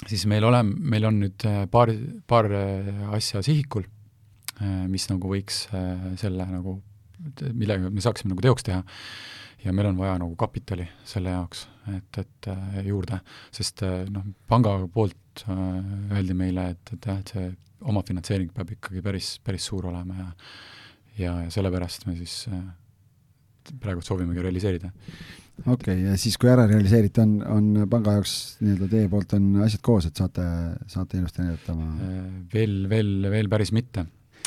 [0.04, 1.90] siis meil olem-, meil on nüüd paar,
[2.28, 2.52] paar
[3.16, 3.97] asja sihikul Äh,
[4.90, 6.78] mis nagu võiks äh, selle nagu,
[7.52, 8.82] millega me saaksime nagu teoks teha.
[9.64, 13.20] ja meil on vaja nagu kapitali selle jaoks, et, et äh, juurde,
[13.54, 17.48] sest noh, panga poolt öeldi meile, et, et jah, et see
[17.88, 20.28] omafinantseering peab ikkagi päris, päris suur olema ja
[21.18, 22.46] ja, ja sellepärast me siis
[23.82, 24.90] praegu soovimegi realiseerida.
[25.66, 29.48] Okei okay,, ja siis, kui ära realiseerite, on, on panga jaoks nii-öelda teie poolt on
[29.64, 30.44] asjad koos, et saate,
[30.90, 32.12] saate ilusti näidata oma
[32.52, 34.06] veel, veel, veel päris mitte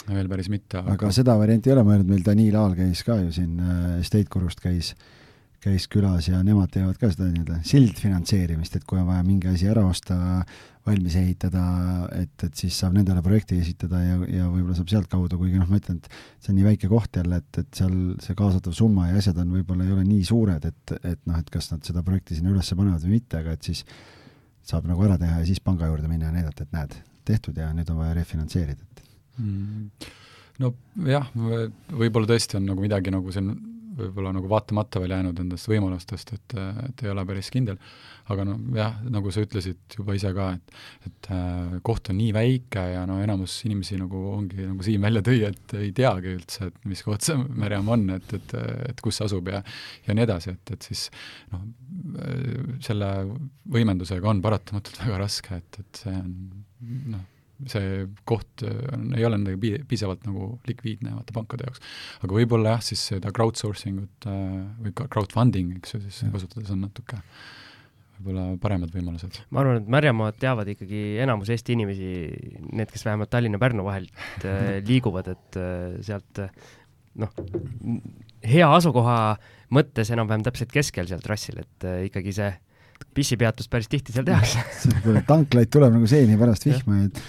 [0.10, 0.82] veel päris mitte.
[0.82, 4.00] aga, aga seda varianti ei ole mõelnud, meil Daniil Aal käis ka ju siin äh,
[4.02, 4.96] Estate Gurust käis,
[5.62, 9.70] käis külas ja nemad teevad ka seda nii-öelda sildfinantseerimist, et kui on vaja mingi asi
[9.70, 10.18] ära osta,
[10.88, 11.64] valmis ehitada,
[12.18, 15.78] et, et siis saab nendele projekti esitada ja, ja võib-olla saab sealtkaudu, kuigi noh, ma
[15.78, 16.10] ütlen, et
[16.42, 17.94] see on nii väike koht jälle, et, et seal
[18.24, 21.54] see kaasatav summa ja asjad on võib-olla ei ole nii suured, et, et noh, et
[21.54, 23.86] kas nad seda projekti sinna üles panevad või mitte, aga et siis
[24.66, 26.98] saab nagu ära teha ja siis panga juurde minna ja näidata, et näed,
[27.30, 28.82] tehtud ja nüüd on vaja refinantseerida,
[29.38, 30.10] mm.?
[30.62, 33.54] nojah, võib-olla tõesti on nagu midagi nagu siin
[33.98, 36.56] võib-olla nagu vaatamata veel jäänud nendest võimalustest, et,
[36.88, 37.80] et ei ole päris kindel.
[38.32, 40.76] aga noh, jah, nagu sa ütlesid juba ise ka, et,
[41.10, 45.24] et äh, koht on nii väike ja no enamus inimesi nagu ongi, nagu Siim välja
[45.26, 48.56] tõi, et ei teagi üldse, et mis koht see Märjam on, et, et,
[48.92, 49.64] et kus see asub ja
[50.08, 51.10] ja nii edasi, et, et siis
[51.52, 51.66] noh,
[52.86, 53.12] selle
[53.74, 56.34] võimendusega on paratamatult väga raske, et, et see on
[57.18, 57.28] noh,
[57.70, 61.82] see koht äh, on, ei ole nendega piisavalt nagu likviidne vaata pankade jaoks.
[62.26, 66.72] aga võib-olla jah, siis seda crowdsourcing ut äh, või ka crowdfunding, eks ju, siis kasutades
[66.74, 67.20] on natuke
[68.18, 69.42] võib-olla paremad võimalused.
[69.54, 72.12] ma arvan, et Märjamaad teavad ikkagi enamus Eesti inimesi,
[72.72, 75.62] need, kes vähemalt Tallinna-Pärnu vahelt äh, liiguvad, et
[76.06, 76.46] sealt
[77.22, 77.32] noh,
[78.48, 79.16] hea asukoha
[79.76, 82.52] mõttes enam-vähem täpselt keskel seal trassil, et ikkagi see
[83.16, 84.62] pissipeatust päris tihti seal tehakse
[85.32, 87.22] tanklaid tuleb nagu seeni pärast vihma, et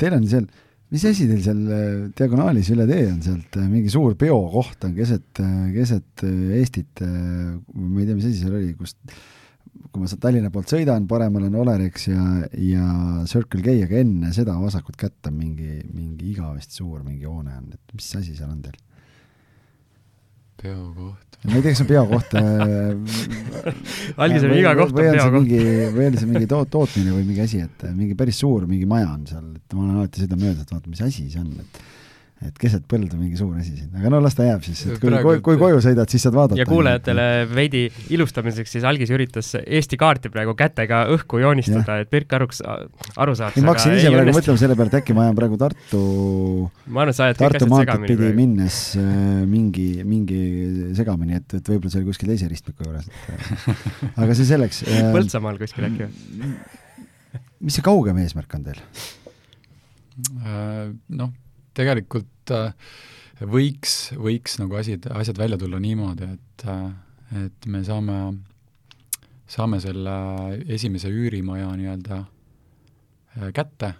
[0.00, 0.48] teil on seal,
[0.94, 4.96] mis asi teil seal äh, diagonaalis üle tee on sealt, äh, mingi suur peokoht on
[4.96, 9.00] keset, äh, keset Eestit, ma ei tea, mis asi seal oli, kust
[9.94, 12.24] kui ma Tallinna poolt sõidan, paremal on Olerex ja,
[12.58, 12.86] ja
[13.30, 17.68] Circle K, aga enne seda vasakut kätt on mingi, mingi igavesti suur mingi hoone on,
[17.74, 18.80] et mis asi seal on teil?
[20.64, 21.38] Peokoht.
[21.44, 22.36] ma ei tea, kas see on peokoht
[24.24, 25.50] algis oli iga koht on peokoht.
[25.96, 29.10] või on see mingi toot-, tootmine või mingi asi, et mingi päris suur mingi maja
[29.12, 31.84] on seal, et ma olen alati sõidan mööda, et vaata, mis asi see on, et
[32.44, 35.12] et keset põldu mingi suur asi siin, aga no las ta jääb siis, et kui,
[35.24, 36.58] kui, kui koju sõidad, siis saad vaadata.
[36.60, 37.84] ja kuulajatele veidi
[38.14, 43.60] ilustamiseks, siis Algis üritas Eesti kaarti praegu kätega õhku joonistada, et Pirk aruks, aru saaks.
[43.64, 46.02] ma hakkasin ise praegu mõtlema selle peale, et äkki ma ajan praegu Tartu,
[47.40, 49.12] Tartu maanteed pidi minnes äh,
[49.48, 50.40] mingi, mingi
[50.98, 54.84] segamini, et, et võib-olla see oli kuskil teise ristmiku juures, et äh, aga see selleks
[54.88, 55.08] äh,.
[55.14, 56.52] Põltsamaal kuskil äkki või?
[57.64, 58.84] mis see kaugem eesmärk on teil
[60.44, 60.92] äh,?
[61.14, 61.32] Noh
[61.74, 62.72] tegelikult äh,
[63.40, 68.18] võiks, võiks nagu asjad, asjad välja tulla niimoodi, et, äh, et me saame,
[69.50, 70.16] saame selle
[70.76, 73.94] esimese üürimaja nii-öelda äh, kätte,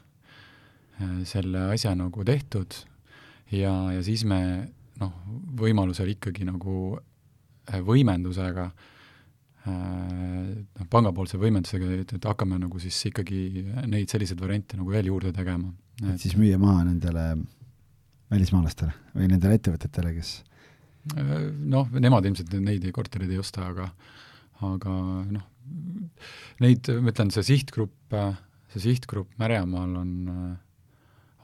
[1.27, 2.71] selle asja nagu tehtud
[3.51, 4.39] ja, ja siis me
[5.01, 5.11] noh,
[5.59, 6.95] võimalusel ikkagi nagu
[7.83, 8.69] võimendusega
[9.67, 15.35] noh, pangapoolse võimendusega, et, et hakkame nagu siis ikkagi neid selliseid variante nagu veel juurde
[15.35, 15.73] tegema.
[16.13, 17.27] et siis müüa maha nendele
[18.35, 20.37] välismaalastele või nendele ettevõtetele, kes
[21.15, 23.91] noh, nemad ilmselt neid kortereid ei osta, aga
[24.65, 24.93] aga
[25.35, 25.47] noh,
[26.63, 28.15] neid, ma ütlen, see sihtgrupp,
[28.73, 30.13] see sihtgrupp Märjamaal on,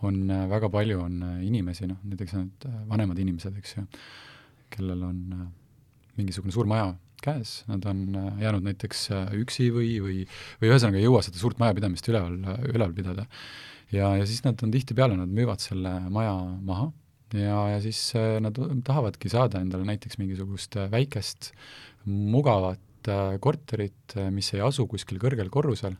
[0.06, 0.20] on
[0.52, 3.86] väga palju, on inimesi, noh, näiteks need vanemad inimesed, eks ju,
[4.72, 5.22] kellel on
[6.16, 9.08] mingisugune suur maja käes, nad on jäänud näiteks
[9.42, 10.22] üksi või, või,
[10.62, 12.38] või ühesõnaga ei jõua seda suurt majapidamist üleval,
[12.70, 13.26] üleval pidada
[13.92, 16.34] ja, ja siis nad on tihtipeale, nad müüvad selle maja
[16.64, 16.90] maha
[17.36, 21.52] ja, ja siis äh, nad tahavadki saada endale näiteks mingisugust äh, väikest
[22.06, 25.96] mugavat äh, korterit, mis ei asu kuskil kõrgel korrusel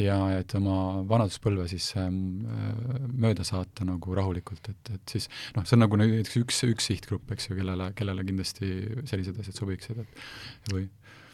[0.00, 2.46] ja et oma vanaduspõlve siis ähm,
[3.20, 7.26] mööda saata nagu rahulikult, et, et siis noh, see on nagu näiteks üks, üks sihtgrupp,
[7.34, 8.70] eks ju, kellele, kellele kindlasti
[9.10, 10.86] sellised asjad sobiksid, et või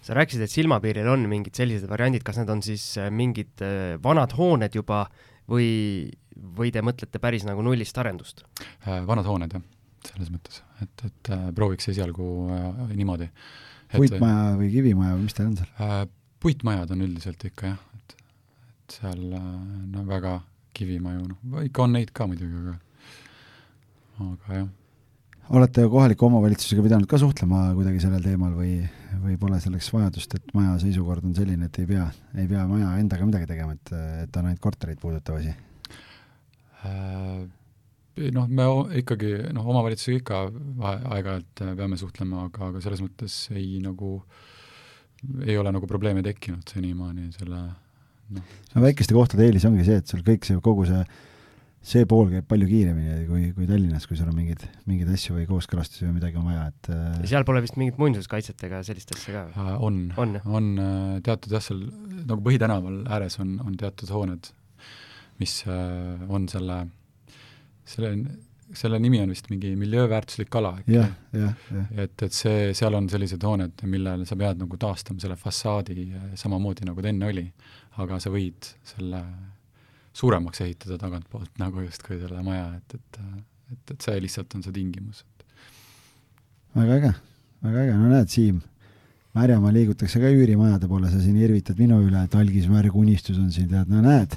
[0.06, 3.62] sa rääkisid, et silmapiiril on mingid sellised variandid, kas need on siis mingid
[4.02, 5.04] vanad hooned juba
[5.50, 5.68] või,
[6.58, 8.44] või te mõtlete päris nagu nullist arendust?
[8.86, 9.64] Äh, vanad hooned, jah,
[10.10, 13.30] selles mõttes, et, et äh, prooviks esialgu äh, niimoodi.
[13.96, 16.08] puitmaja või kivimaja või mis teil on seal?
[16.42, 20.40] puitmajad on üldiselt ikka jah, et, et seal no väga
[20.76, 22.76] kivimaju, noh, ikka on neid ka muidugi, aga
[24.26, 24.74] aga jah
[25.54, 28.78] olete kohaliku omavalitsusega pidanud ka suhtlema kuidagi sellel teemal või,
[29.22, 32.94] või pole selleks vajadust, et maja seisukord on selline, et ei pea, ei pea maja
[33.00, 33.92] endaga midagi tegema, et,
[34.24, 35.54] et on ainult kortereid puudutav asi?
[36.86, 37.46] Äh,
[38.34, 38.68] noh, me
[39.02, 40.42] ikkagi, noh, omavalitsusega ikka
[41.14, 44.18] aeg-ajalt peame suhtlema, aga, aga selles mõttes ei nagu,
[45.46, 47.62] ei ole nagu probleeme tekkinud senimaani selle
[48.34, 48.52] noh.
[48.74, 51.02] no väikeste kohtade eelis ongi see, et sul kõik see, kogu see
[51.86, 55.46] see pool käib palju kiiremini kui, kui Tallinnas, kui sul on mingeid, mingeid asju või
[55.48, 59.14] kooskõlastusi või midagi on vaja, et äh, ja seal pole vist mingit muinsuskaitset ega sellist
[59.14, 59.70] asja ka äh,?
[59.86, 61.84] on, on, on äh, teatud jah, seal
[62.24, 64.50] nagu põhitänaval ääres on, on teatud hooned,
[65.38, 66.80] mis on selle,
[67.86, 68.12] selle,
[68.74, 71.12] selle nimi on vist mingi miljööväärtuslik ala äkki yeah,.
[71.36, 71.90] jah, jah.
[72.06, 76.88] et, et see, seal on sellised hooned, millele sa pead nagu taastama selle fassaadi samamoodi,
[76.88, 77.46] nagu ta enne oli.
[78.02, 79.22] aga sa võid selle
[80.16, 83.20] suuremaks ehitada tagantpoolt nagu justkui selle maja, et, et
[83.72, 85.24] et, et see lihtsalt on see tingimus.
[86.76, 87.12] väga äge,
[87.66, 88.62] väga äge, no näed, Siim,
[89.36, 93.50] Märjamaa liigutakse ka üürimajade poole, sa siin irvitad minu üle, et algis märg unistus on
[93.52, 94.36] siin, tead, no näed,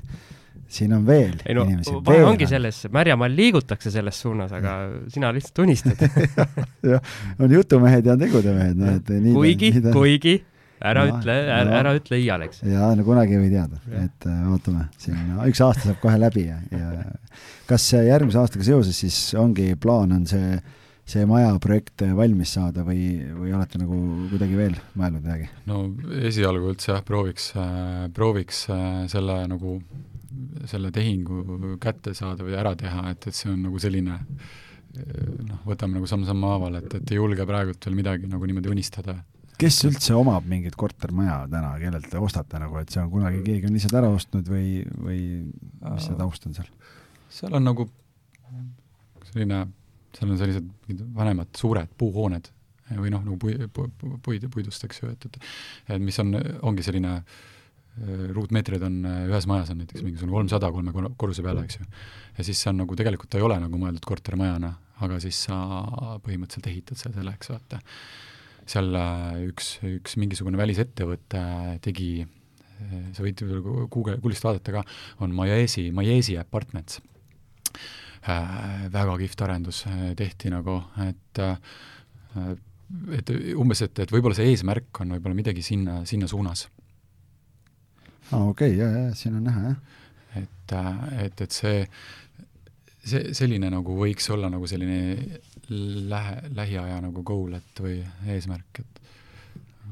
[0.70, 1.64] siin on veel ei no
[2.06, 4.76] vahe ongi selles, Märjamaal liigutakse selles suunas, aga
[5.14, 6.04] sina lihtsalt unistad.
[6.90, 10.36] Jah, on jutumehed ja on tegudemehed, no et nii kuigi, kuigi
[10.80, 12.62] ära no, ütle, ära ära ütle iial, eks.
[12.68, 16.46] jaa, no kunagi ei või teada, et äh, ootame, siin üks aasta saab kohe läbi
[16.48, 16.92] ja, ja
[17.70, 20.60] kas järgmise aastaga seoses siis ongi plaan, on see,
[21.10, 24.00] see maja projekt valmis saada või, või olete nagu
[24.32, 25.50] kuidagi veel mõelnud midagi?
[25.70, 25.84] no
[26.30, 29.80] esialgu üldse jah, prooviks äh,, prooviks äh, selle nagu,
[30.70, 34.56] selle tehingu kätte saada või ära teha, et, et see on nagu selline äh,
[35.44, 39.20] noh, võtame nagu samm-sammu haaval, et, et ei julge praegult veel midagi nagu niimoodi unistada
[39.60, 43.68] kes üldse omab mingit kortermaja täna, kellelt te ostate nagu, et see on kunagi keegi
[43.68, 46.70] on lihtsalt ära ostnud või, või mis see taust on seal?
[47.30, 47.86] seal on nagu
[49.30, 49.66] selline,
[50.16, 52.50] seal on sellised mingid vanemad suured puuhooned
[52.98, 53.90] või noh, nagu pui-, pu-,
[54.26, 55.40] puid, puidust, eks ju, et, et
[55.96, 56.34] et mis on,
[56.66, 61.68] ongi selline äh, ruutmeetreid on äh, ühes majas on näiteks mingisugune kolmsada kolme korruse peale,
[61.68, 61.86] eks ju.
[62.40, 64.74] ja siis see on nagu, tegelikult ta ei ole nagu mõeldud kortermajana,
[65.06, 65.60] aga siis sa
[66.26, 67.84] põhimõtteliselt ehitad selle selleks, vaata
[68.70, 71.44] seal äh, üks, üks mingisugune välisettevõte
[71.86, 74.86] tegi, äh, sa võid Google, Google'ist vaadata ka,
[75.26, 77.02] on Majesi, Majesi Apartments
[78.24, 78.90] äh,.
[78.94, 81.56] väga kihvt arendus äh, tehti nagu, et äh,
[83.14, 86.68] et umbes, et, et võib-olla see eesmärk on võib-olla midagi sinna, sinna suunas.
[88.32, 89.78] aa okei okay,, jaa, jaa, siin on näha, jah.
[90.42, 90.74] et,
[91.26, 91.84] et, et see,
[93.04, 98.00] see, selline nagu võiks olla nagu selline lähe, lähiaja nagu goal, et või
[98.30, 99.00] eesmärk, et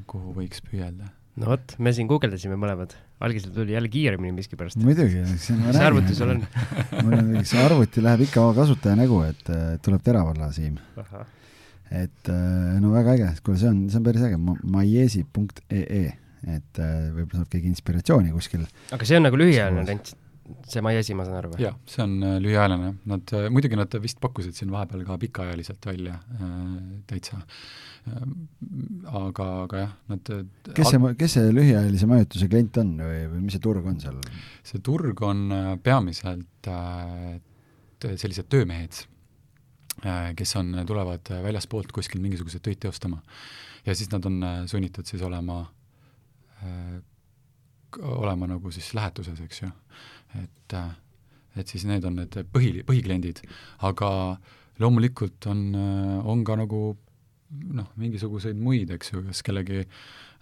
[0.10, 1.12] kuhu võiks püüelda?
[1.38, 4.80] no vot, me siin guugeldasime mõlemad, algisel tuli jälle kiiremini miskipärast.
[4.82, 6.44] muidugi, mis arvuti sul on?
[7.04, 9.52] mul on, see arvuti läheb ikka kasutaja nägu, et
[9.86, 10.80] tuleb terav olla, Siim.
[11.94, 12.32] et
[12.82, 14.40] no väga äge, kuule, see on, see on päris äge,
[14.78, 16.06] maiesi.ee,
[16.58, 18.66] et võib-olla saab keegi inspiratsiooni kuskil.
[18.98, 20.16] aga see on nagu lühiajaline rent?
[20.68, 21.64] See mai esi, ma saan aru või?
[21.66, 25.88] jaa, see on äh, lühiajaline, nad äh,, muidugi nad vist pakkusid siin vahepeal ka pikaajaliselt
[25.90, 26.54] välja äh,
[27.10, 28.24] täitsa äh,,
[29.12, 30.46] aga, aga jah, nad äh,
[30.78, 34.22] kes see, kes see lühiajalise majutuse klient on või, või mis see turg on seal?
[34.68, 37.38] see turg on äh, peamiselt äh,
[38.08, 39.04] sellised töömehed
[40.06, 43.22] äh,, kes on, tulevad väljaspoolt kuskil mingisuguseid töid teostama.
[43.86, 45.66] ja siis nad on äh, sunnitud siis olema
[46.64, 46.98] äh,
[47.98, 49.70] olema nagu siis lähetuses, eks ju
[50.36, 50.94] et, äh,
[51.58, 53.42] et siis need on need põhi, põhikliendid,
[53.88, 54.10] aga
[54.82, 56.82] loomulikult on, äh, on ka nagu
[57.50, 59.86] noh, mingisuguseid muid, eks ju, kas kellegi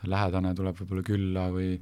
[0.06, 1.76] lähedane tuleb võib-olla külla või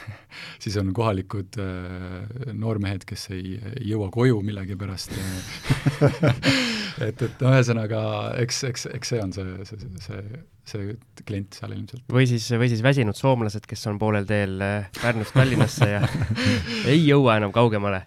[0.62, 5.14] siis on kohalikud äh, noormehed, kes ei, ei jõua koju millegipärast
[7.06, 8.00] et, et no ühesõnaga,
[8.42, 10.42] eks, eks, eks see on see, see, see,
[10.72, 12.04] see klient seal ilmselt.
[12.12, 16.02] või siis, või siis väsinud soomlased, kes on poolel teel äh, Pärnust Tallinnasse ja
[16.90, 18.04] ei jõua enam kaugemale.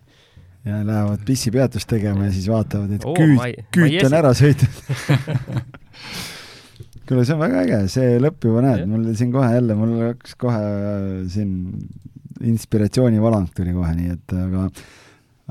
[0.66, 4.74] Ja lähevad pissipeatust tegema ja siis vaatavad, et Oo, küüt küüt on ära sõitnud
[7.10, 10.38] kuule, see on väga äge, see lõpp juba näed, mul siin kohe jälle, mul hakkas
[10.42, 10.64] kohe
[11.32, 11.52] siin
[12.46, 14.66] inspiratsioonivalang tuli kohe, nii et aga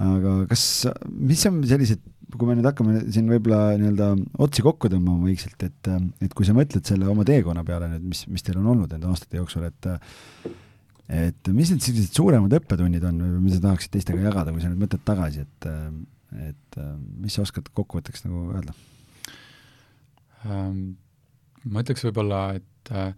[0.04, 0.64] aga kas,
[1.06, 2.02] mis on sellised,
[2.34, 4.10] kui me nüüd hakkame siin võib-olla nii-öelda
[4.42, 5.90] otsi kokku tõmbama vaikselt, et
[6.24, 9.10] et kui sa mõtled selle oma teekonna peale nüüd, mis, mis teil on olnud nende
[9.10, 9.90] aastate jooksul, et
[11.14, 14.72] et mis need sellised suuremad õppetunnid on või mida sa tahaksid teistega jagada, kui sa
[14.72, 15.70] nüüd mõtled tagasi, et
[16.50, 16.82] et
[17.22, 18.74] mis sa oskad kokkuvõtteks nagu öelda?
[20.44, 20.96] Ähm,
[21.64, 23.14] ma ütleks võib-olla, et äh,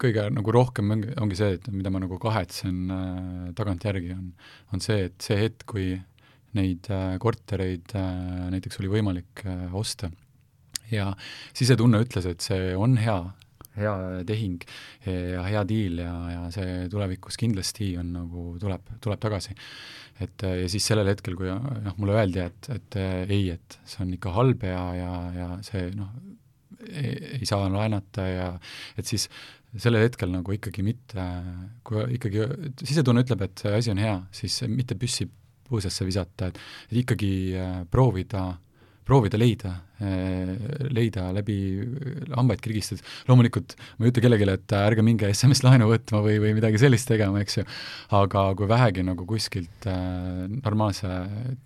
[0.00, 4.30] kõige nagu rohkem ongi, ongi see, et mida ma nagu kahetsen äh, tagantjärgi, on,
[4.74, 5.92] on see, et see hetk, kui
[6.56, 10.10] neid äh, kortereid äh, näiteks oli võimalik äh, osta
[10.90, 11.12] ja
[11.56, 13.18] sisetunne ütles, et see on hea,
[13.78, 13.94] hea
[14.26, 14.64] tehing
[15.06, 19.54] ja hea diil ja, ja see tulevikus kindlasti on nagu, tuleb, tuleb tagasi.
[20.20, 23.78] et äh, ja siis sellel hetkel, kui noh, mulle öeldi, et, et äh, ei, et
[23.84, 26.10] see on ikka halb ja, ja, ja see noh,
[26.88, 28.46] ei, ei saa laenata ja
[28.98, 29.28] et siis
[29.78, 31.26] sellel hetkel nagu ikkagi mitte,
[31.86, 32.46] kui ikkagi
[32.82, 35.28] sisetunne ütleb, et see asi on hea, siis mitte püssi
[35.70, 36.58] puusesse visata, et,
[37.04, 37.76] ikkagi äh,
[39.06, 39.72] proovida, leida,
[40.94, 41.56] leida läbi
[42.32, 43.02] hambaid kirgistades.
[43.28, 47.42] loomulikult ma ei ütle kellelegi, et ärge minge SMS-laenu võtma või, või midagi sellist tegema,
[47.42, 47.64] eks ju,
[48.16, 51.10] aga kui vähegi nagu kuskilt äh, normaalse,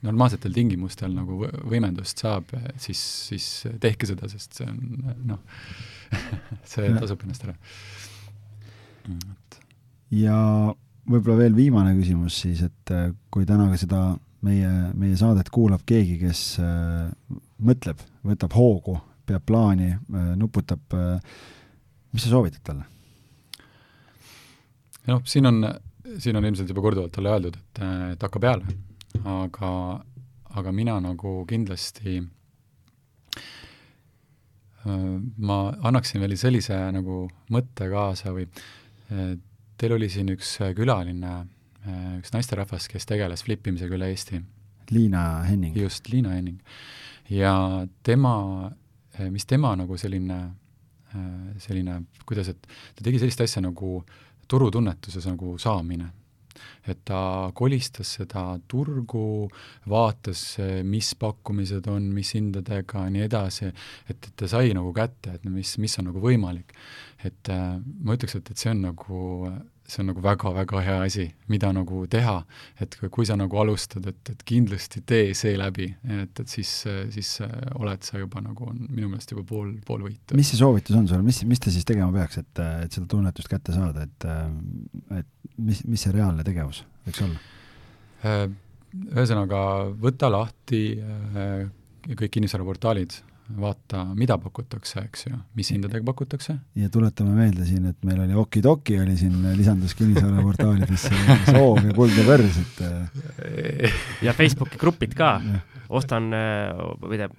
[0.07, 3.51] normaalsetel tingimustel nagu võ- võimendust saab, siis, siis
[3.83, 4.81] tehke seda, sest see on
[5.35, 5.43] noh,
[6.75, 7.59] see tasub ennast ära.
[9.11, 9.61] et
[10.15, 10.39] ja
[11.05, 12.95] võib-olla veel viimane küsimus siis, et
[13.35, 14.05] kui täna ka seda
[14.45, 17.09] meie, meie saadet kuulab keegi, kes äh,
[17.65, 21.39] mõtleb, võtab hoogu, peab plaani äh,, nuputab äh,,
[22.13, 22.89] mis sa soovitad talle?
[25.09, 25.65] noh, siin on,
[26.17, 27.83] siin on ilmselt juba korduvalt talle öeldud, et,
[28.15, 28.77] et hakka peale,
[29.29, 29.73] aga,
[30.61, 32.23] aga mina nagu kindlasti
[34.85, 37.23] ma annaksin veel sellise nagu
[37.53, 38.45] mõtte kaasa või
[39.81, 41.39] teil oli siin üks külaline,
[41.85, 44.41] üks naisterahvas, kes tegeles flippimisega üle Eesti.
[44.91, 45.77] Liina Henning.
[45.77, 46.61] just, Liina Henning.
[47.31, 48.71] ja tema,
[49.31, 50.41] mis tema nagu selline,
[51.59, 52.67] selline, kuidas, et
[52.97, 54.03] ta tegi sellist asja nagu
[54.49, 56.11] turutunnetuses nagu saamine.
[56.87, 59.49] et ta kolistas seda turgu,
[59.91, 63.71] vaatas, mis pakkumised on, mis hindadega ja nii edasi,
[64.07, 66.77] et, et ta sai nagu kätte, et mis, mis on nagu võimalik.
[67.25, 69.19] et äh, ma ütleks, et, et see on nagu
[69.89, 72.39] see on nagu väga-väga hea asi, mida nagu teha,
[72.81, 76.71] et kui, sa nagu alustad, et, et kindlasti tee see läbi, et, et siis,
[77.13, 77.33] siis
[77.77, 80.39] oled sa juba nagu, on minu meelest juba pool, pool võitu.
[80.39, 83.51] mis see soovitus on sul, mis, mis ta siis tegema peaks, et, et seda tunnetust
[83.51, 84.29] kätte saada, et,
[85.21, 88.49] et mis, mis see reaalne tegevus võiks olla?
[88.95, 89.61] Ühesõnaga,
[90.01, 90.85] võta lahti
[92.15, 93.21] kõik kinnisvaraportaalid
[93.61, 96.57] vaata, mida pakutakse, eks ju, mis hindadega pakutakse.
[96.81, 101.13] ja tuletame meelde siin, et meil oli Okidoki oli siin, lisandus kinnisvaraportaalidesse
[101.53, 105.37] soov ja kuldne börs, et ja Facebooki grupid ka,
[105.93, 106.33] ostan,
[107.05, 107.37] või tähendab,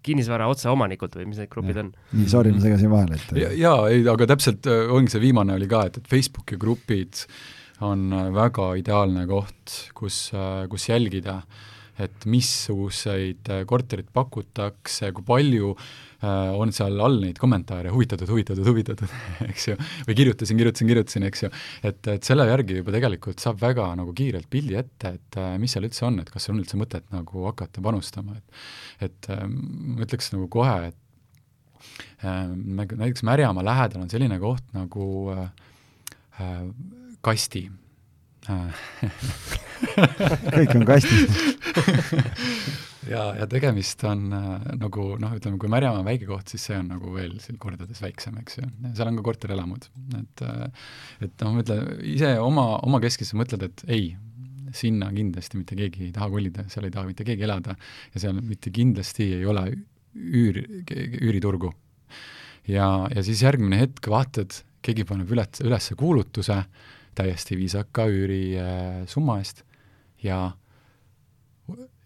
[0.00, 1.90] kinnisvara otseomanikud või mis need grupid on?
[2.16, 5.68] nii, sorry, ma segasin vahele, et ja, jaa, ei, aga täpselt ongi see viimane oli
[5.68, 7.24] ka, et, et Facebooki grupid
[7.84, 10.26] on väga ideaalne koht, kus,
[10.68, 11.68] kus jälgida äh,
[12.00, 19.12] et missuguseid korterid pakutakse, kui palju äh, on seal all neid kommentaare, huvitatud, huvitatud, huvitatud,
[19.50, 19.76] eks ju,
[20.08, 21.52] või kirjutasin, kirjutasin, kirjutasin, eks ju,
[21.90, 25.76] et, et selle järgi juba tegelikult saab väga nagu kiirelt pildi ette, et äh, mis
[25.76, 30.04] seal üldse on, et kas on üldse mõtet nagu hakata panustama, et et äh, ma
[30.04, 30.98] ütleks nagu kohe, et
[32.24, 35.46] äh, näiteks Märjamaa lähedal on selline koht nagu äh,
[36.40, 36.66] äh,
[37.24, 37.66] Kasti
[40.54, 41.30] kõik on kastis
[43.08, 44.48] ja, ja tegemist on äh,
[44.80, 48.00] nagu noh, ütleme, kui Märjamaa on väike koht, siis see on nagu veel siin kordades
[48.02, 48.66] väiksem, eks ju.
[48.96, 49.86] seal on ka korterelamud,
[50.20, 50.88] et äh,
[51.26, 54.12] et noh, ma ütlen, ise oma, oma keskis mõtled, et ei,
[54.76, 57.74] sinna kindlasti mitte keegi ei taha kolida, seal ei taha mitte keegi elada
[58.14, 59.66] ja seal mitte kindlasti ei ole
[60.14, 60.60] üür,
[60.90, 61.72] üüriturgu.
[62.70, 66.62] ja, ja siis järgmine hetk vaatad, keegi paneb üles, üles kuulutuse
[67.18, 69.64] täiesti viisaka üürisumma eest.
[70.22, 70.50] Ja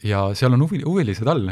[0.05, 1.49] ja seal on huvi, huvilised all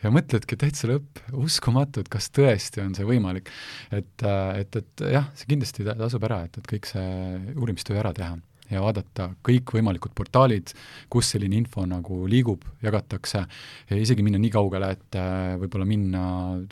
[0.00, 3.50] ja mõtledki täitsa lõpp, uskumatu, et kas tõesti on see võimalik.
[3.92, 7.10] et, et, et jah, see kindlasti tasub ära, et, et kõik see
[7.56, 8.38] uurimistöö ära teha
[8.70, 10.72] ja vaadata kõikvõimalikud portaalid,
[11.12, 13.44] kus selline info nagu liigub, jagatakse,
[13.90, 15.18] ja isegi minna nii kaugele, et
[15.62, 16.22] võib-olla minna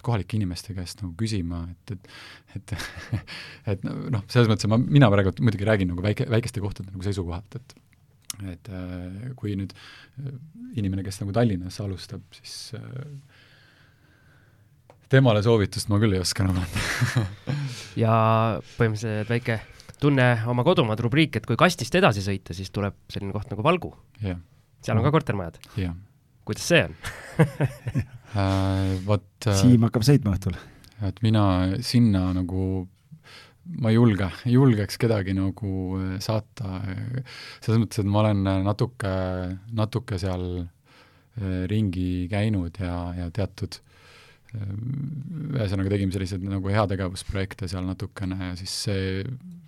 [0.04, 2.08] kohalike inimeste käest nagu küsima, et, et
[2.56, 2.72] et
[3.74, 7.60] et noh, selles mõttes ma, mina praegu muidugi räägin nagu väike, väikeste kohtade nagu seisukohalt,
[7.60, 7.78] et
[8.46, 10.32] et äh, kui nüüd äh,
[10.78, 12.84] inimene, kes nagu Tallinnas alustab, siis äh,
[15.10, 17.26] temale soovitust ma küll ei oska nagu anda.
[17.98, 18.14] Ja
[18.76, 19.58] põhimõtteliselt väike
[20.02, 23.92] tunne oma kodumaad rubriik, et kui kastist edasi sõita, siis tuleb selline koht nagu Valgu.
[24.22, 24.38] jah,
[24.84, 25.58] seal on ka kortermajad.
[25.78, 25.96] jah.
[26.48, 26.94] kuidas see on
[28.38, 30.56] äh, Vot äh, Siim hakkab sõitma õhtul.
[31.08, 31.42] et mina
[31.84, 32.86] sinna nagu
[33.78, 36.80] ma ei julge, ei julgeks kedagi nagu äh, saata,
[37.60, 39.12] selles mõttes, et ma olen natuke,
[39.76, 40.66] natuke seal
[41.70, 43.76] ringi käinud ja, ja teatud
[44.56, 49.22] ühesõnaga tegime selliseid nagu heategevusprojekte seal natukene ja siis see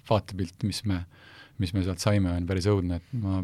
[0.08, 1.04] vaatepilt, mis me,
[1.62, 3.42] mis me sealt saime, on päris õudne, et ma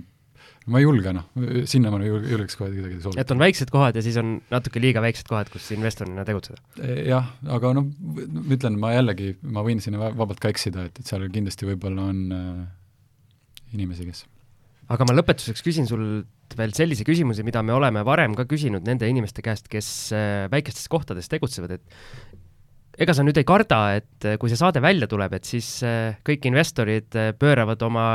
[0.70, 1.26] ma ei julge, noh,
[1.70, 3.22] sinna ma ei julgeks kohe kedagi soovitada.
[3.22, 6.58] et on väiksed kohad ja siis on natuke liiga väiksed kohad, kus investorina tegutseda?
[7.06, 7.90] jah, aga noh,
[8.54, 12.22] ütlen, ma jällegi, ma võin sinna vabalt ka eksida, et, et seal kindlasti võib-olla on
[12.34, 12.64] äh,
[13.78, 14.24] inimesi, kes
[14.92, 19.08] aga ma lõpetuseks küsin sult veel sellise küsimuse, mida me oleme varem ka küsinud nende
[19.10, 22.42] inimeste käest, kes äh, väikestes kohtades tegutsevad, et
[23.00, 26.16] ega sa nüüd ei karda, et eh, kui see saade välja tuleb, et siis eh,
[26.26, 28.06] kõik investorid eh, pööravad oma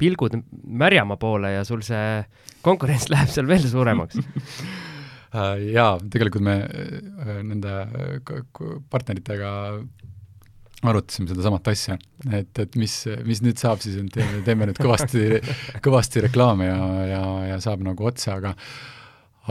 [0.00, 2.24] pilgud Märjamaa poole ja sul see
[2.64, 4.18] konkurents läheb seal veel suuremaks?
[5.34, 6.52] Äh, jaa, tegelikult me
[7.42, 7.72] nende
[8.86, 9.48] partneritega
[10.86, 11.96] arutasime sedasamat asja,
[12.30, 12.94] et, et mis,
[13.26, 15.40] mis nüüd saab siis, et teeme, teeme nüüd kõvasti,
[15.82, 16.78] kõvasti reklaame ja,
[17.10, 18.54] ja, ja saab nagu otsa, aga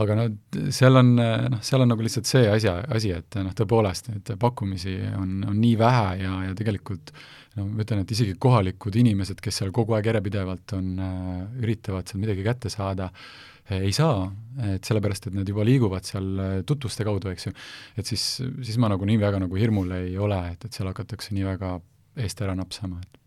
[0.02, 0.26] aga no
[0.74, 4.96] seal on, noh, seal on nagu lihtsalt see asja, asi, et noh, tõepoolest neid pakkumisi
[5.20, 7.14] on, on nii vähe ja, ja tegelikult
[7.54, 12.10] no ma ütlen, et isegi kohalikud inimesed, kes seal kogu aeg järjepidevalt on äh,, üritavad
[12.10, 14.26] seal midagi kätte saada äh,, ei saa,
[14.74, 17.52] et sellepärast, et nad juba liiguvad seal äh, tutvuste kaudu, eks ju.
[17.96, 18.24] et siis,
[18.60, 21.78] siis ma nagu nii väga nagu hirmul ei ole, et, et seal hakatakse nii väga
[22.20, 23.20] eest ära napsama, et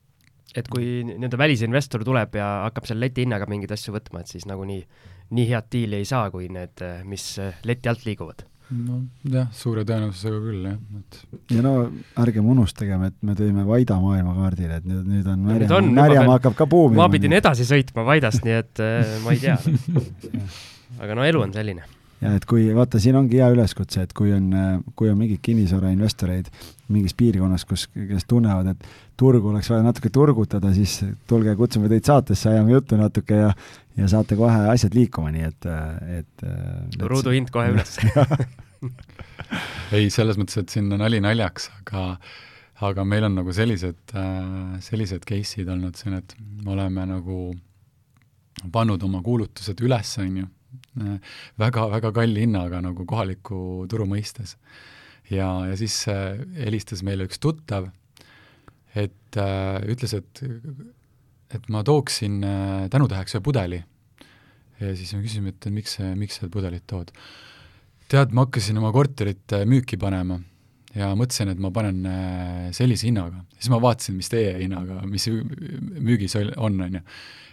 [0.57, 4.47] et kui nii-öelda välisinvestor tuleb ja hakkab seal leti hinnaga mingeid asju võtma, et siis
[4.49, 4.80] nagunii
[5.30, 7.34] nii head diili ei saa, kui need, mis
[7.67, 8.45] leti alt liiguvad.
[8.67, 11.75] nojah, suure tõenäosusega küll, jah, et ja no
[12.19, 16.67] ärgem unustagem, et me tõime Vaida maailmakaardile, et nüüd, nüüd on Märjamaa, Märjamaa hakkab ka
[16.67, 17.05] buumima.
[17.05, 19.55] ma pidin edasi sõitma Vaidast, nii et äh, ma ei tea
[21.03, 21.88] aga no elu on selline
[22.21, 24.49] ja et kui, vaata, siin ongi hea üleskutse, et kui on,
[24.97, 26.49] kui on mingeid kinnisvarainvestoreid
[26.93, 28.88] mingis piirkonnas, kus, kes tunnevad, et
[29.19, 30.99] turgu oleks vaja natuke turgutada, siis
[31.30, 33.51] tulge, kutsume teid saatesse, ajame juttu natuke ja
[33.97, 35.69] ja saate kohe asjad liikuma, nii et,
[36.19, 37.97] et, et ruuduhind kohe üles
[39.97, 42.09] ei, selles mõttes, et siin nali naljaks, aga
[42.87, 44.13] aga meil on nagu sellised,
[44.85, 47.39] sellised case'id olnud siin, et me oleme nagu
[48.73, 50.45] pannud oma kuulutused üles, on ju
[51.61, 54.55] väga-väga kalli hinnaga nagu kohaliku turu mõistes.
[55.29, 57.89] ja, ja siis äh, helistas meile üks tuttav,
[58.95, 60.41] et äh, ütles, et,
[61.53, 63.83] et ma tooksin äh, tänutäheks ühe pudeli.
[64.79, 67.11] ja siis me küsisime, et miks, miks sa pudelit tood.
[68.11, 70.39] tead, ma hakkasin oma korterit äh, müüki panema
[70.97, 73.43] ja mõtlesin, et ma panen äh, sellise hinnaga.
[73.57, 77.03] siis ma vaatasin, mis teie hinnaga, mis müügis on, on ju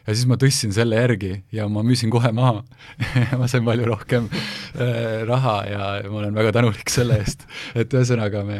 [0.05, 2.61] ja siis ma tõstsin selle järgi ja ma müüsin kohe maha
[3.41, 4.27] ma sain palju rohkem
[5.31, 7.47] raha ja ma olen väga tänulik selle eest.
[7.73, 8.59] et ühesõnaga me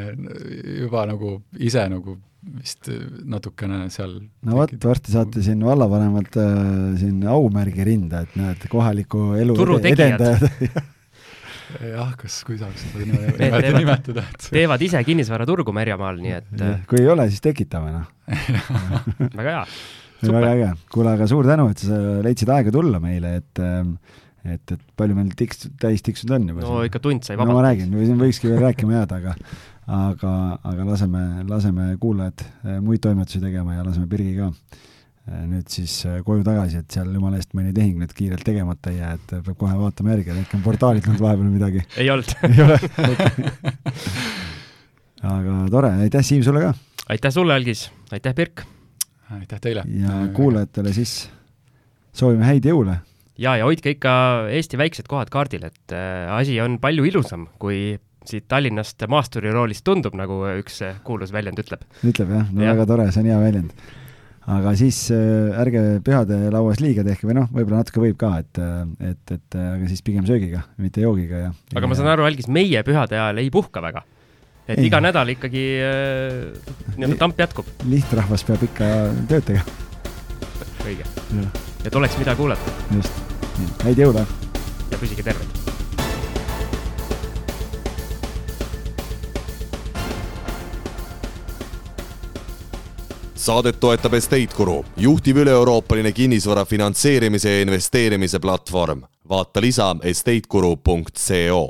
[0.79, 2.89] juba nagu ise nagu vist
[3.25, 6.59] natukene seal no vot, varsti saate siin vallavanemalt äh,
[7.01, 10.49] siin aumärgi rinda, et näed, kohaliku elu edendajad.
[11.75, 17.01] Jah, kas, kui saaks seda niimoodi nimetada, et teevad ise kinnisvaraturgu Märjamaal, nii et kui
[17.03, 18.09] ei ole, siis tekitame, noh.
[19.39, 19.65] Väga hea.
[20.25, 23.97] Väga äge, kuule, aga suur tänu, et sa leidsid aega tulla meile, et ähm,
[24.45, 26.65] et, et palju meil tiks, täis tiksunud on juba?
[26.65, 26.91] no siin?
[26.91, 27.53] ikka tund sai vabalt.
[27.53, 29.37] no ma räägin, siin võikski veel rääkima jääda, aga
[29.87, 30.33] aga,
[30.65, 35.97] aga laseme, laseme kuulajad äh, muid toimetusi tegema ja laseme Birgi ka äh, nüüd siis
[36.09, 39.35] äh, koju tagasi, et seal jumala eest mõni tehing nüüd kiirelt tegemata ei jää, et
[39.35, 41.85] peab kohe vaatama järgi, et äkki on portaalis olnud vahepeal midagi.
[42.01, 42.81] ei olnud ei ole
[45.35, 46.75] aga tore, aitäh Siim sulle ka!
[47.13, 48.65] aitäh sulle, Algis, aitäh, Birk!
[49.37, 49.85] aitäh teile!
[50.01, 51.19] ja kuulajatele siis
[52.17, 53.03] soovime häid jõule!
[53.39, 54.15] Ja, ja hoidke ikka
[54.55, 60.17] Eesti väiksed kohad kaardil, et äh, asi on palju ilusam, kui siit Tallinnast maasturiroolist tundub,
[60.17, 61.85] nagu üks äh, kuulus väljend ütleb.
[62.07, 62.73] ütleb jah, no ja.
[62.73, 63.85] väga tore, see on hea väljend.
[64.55, 68.61] aga siis äh, ärge pühade lauas liiga tehke või noh, võib-olla natuke võib ka, et,
[68.63, 71.55] äh, et, et aga siis pigem söögiga, mitte joogiga ja.
[71.77, 74.05] aga ma saan aru, Algis, meie pühade ajal ei puhka väga
[74.69, 74.89] et ei.
[74.89, 76.41] iga nädal ikkagi äh,
[76.97, 77.69] nii-öelda tamp jätkub.
[77.91, 78.91] lihtrahvas peab ikka
[79.29, 79.79] tööd tegema.
[80.85, 81.74] õige.
[81.85, 82.79] Et oleks, mida kuulata.
[82.95, 83.13] just,
[83.85, 84.25] häid jõule!
[84.91, 85.65] ja püsige terved!
[93.45, 99.05] saadet toetab Estate Guru, juhtiv üle-euroopaline kinnisvara finantseerimise ja investeerimise platvorm.
[99.29, 101.65] vaata lisa estateguru.co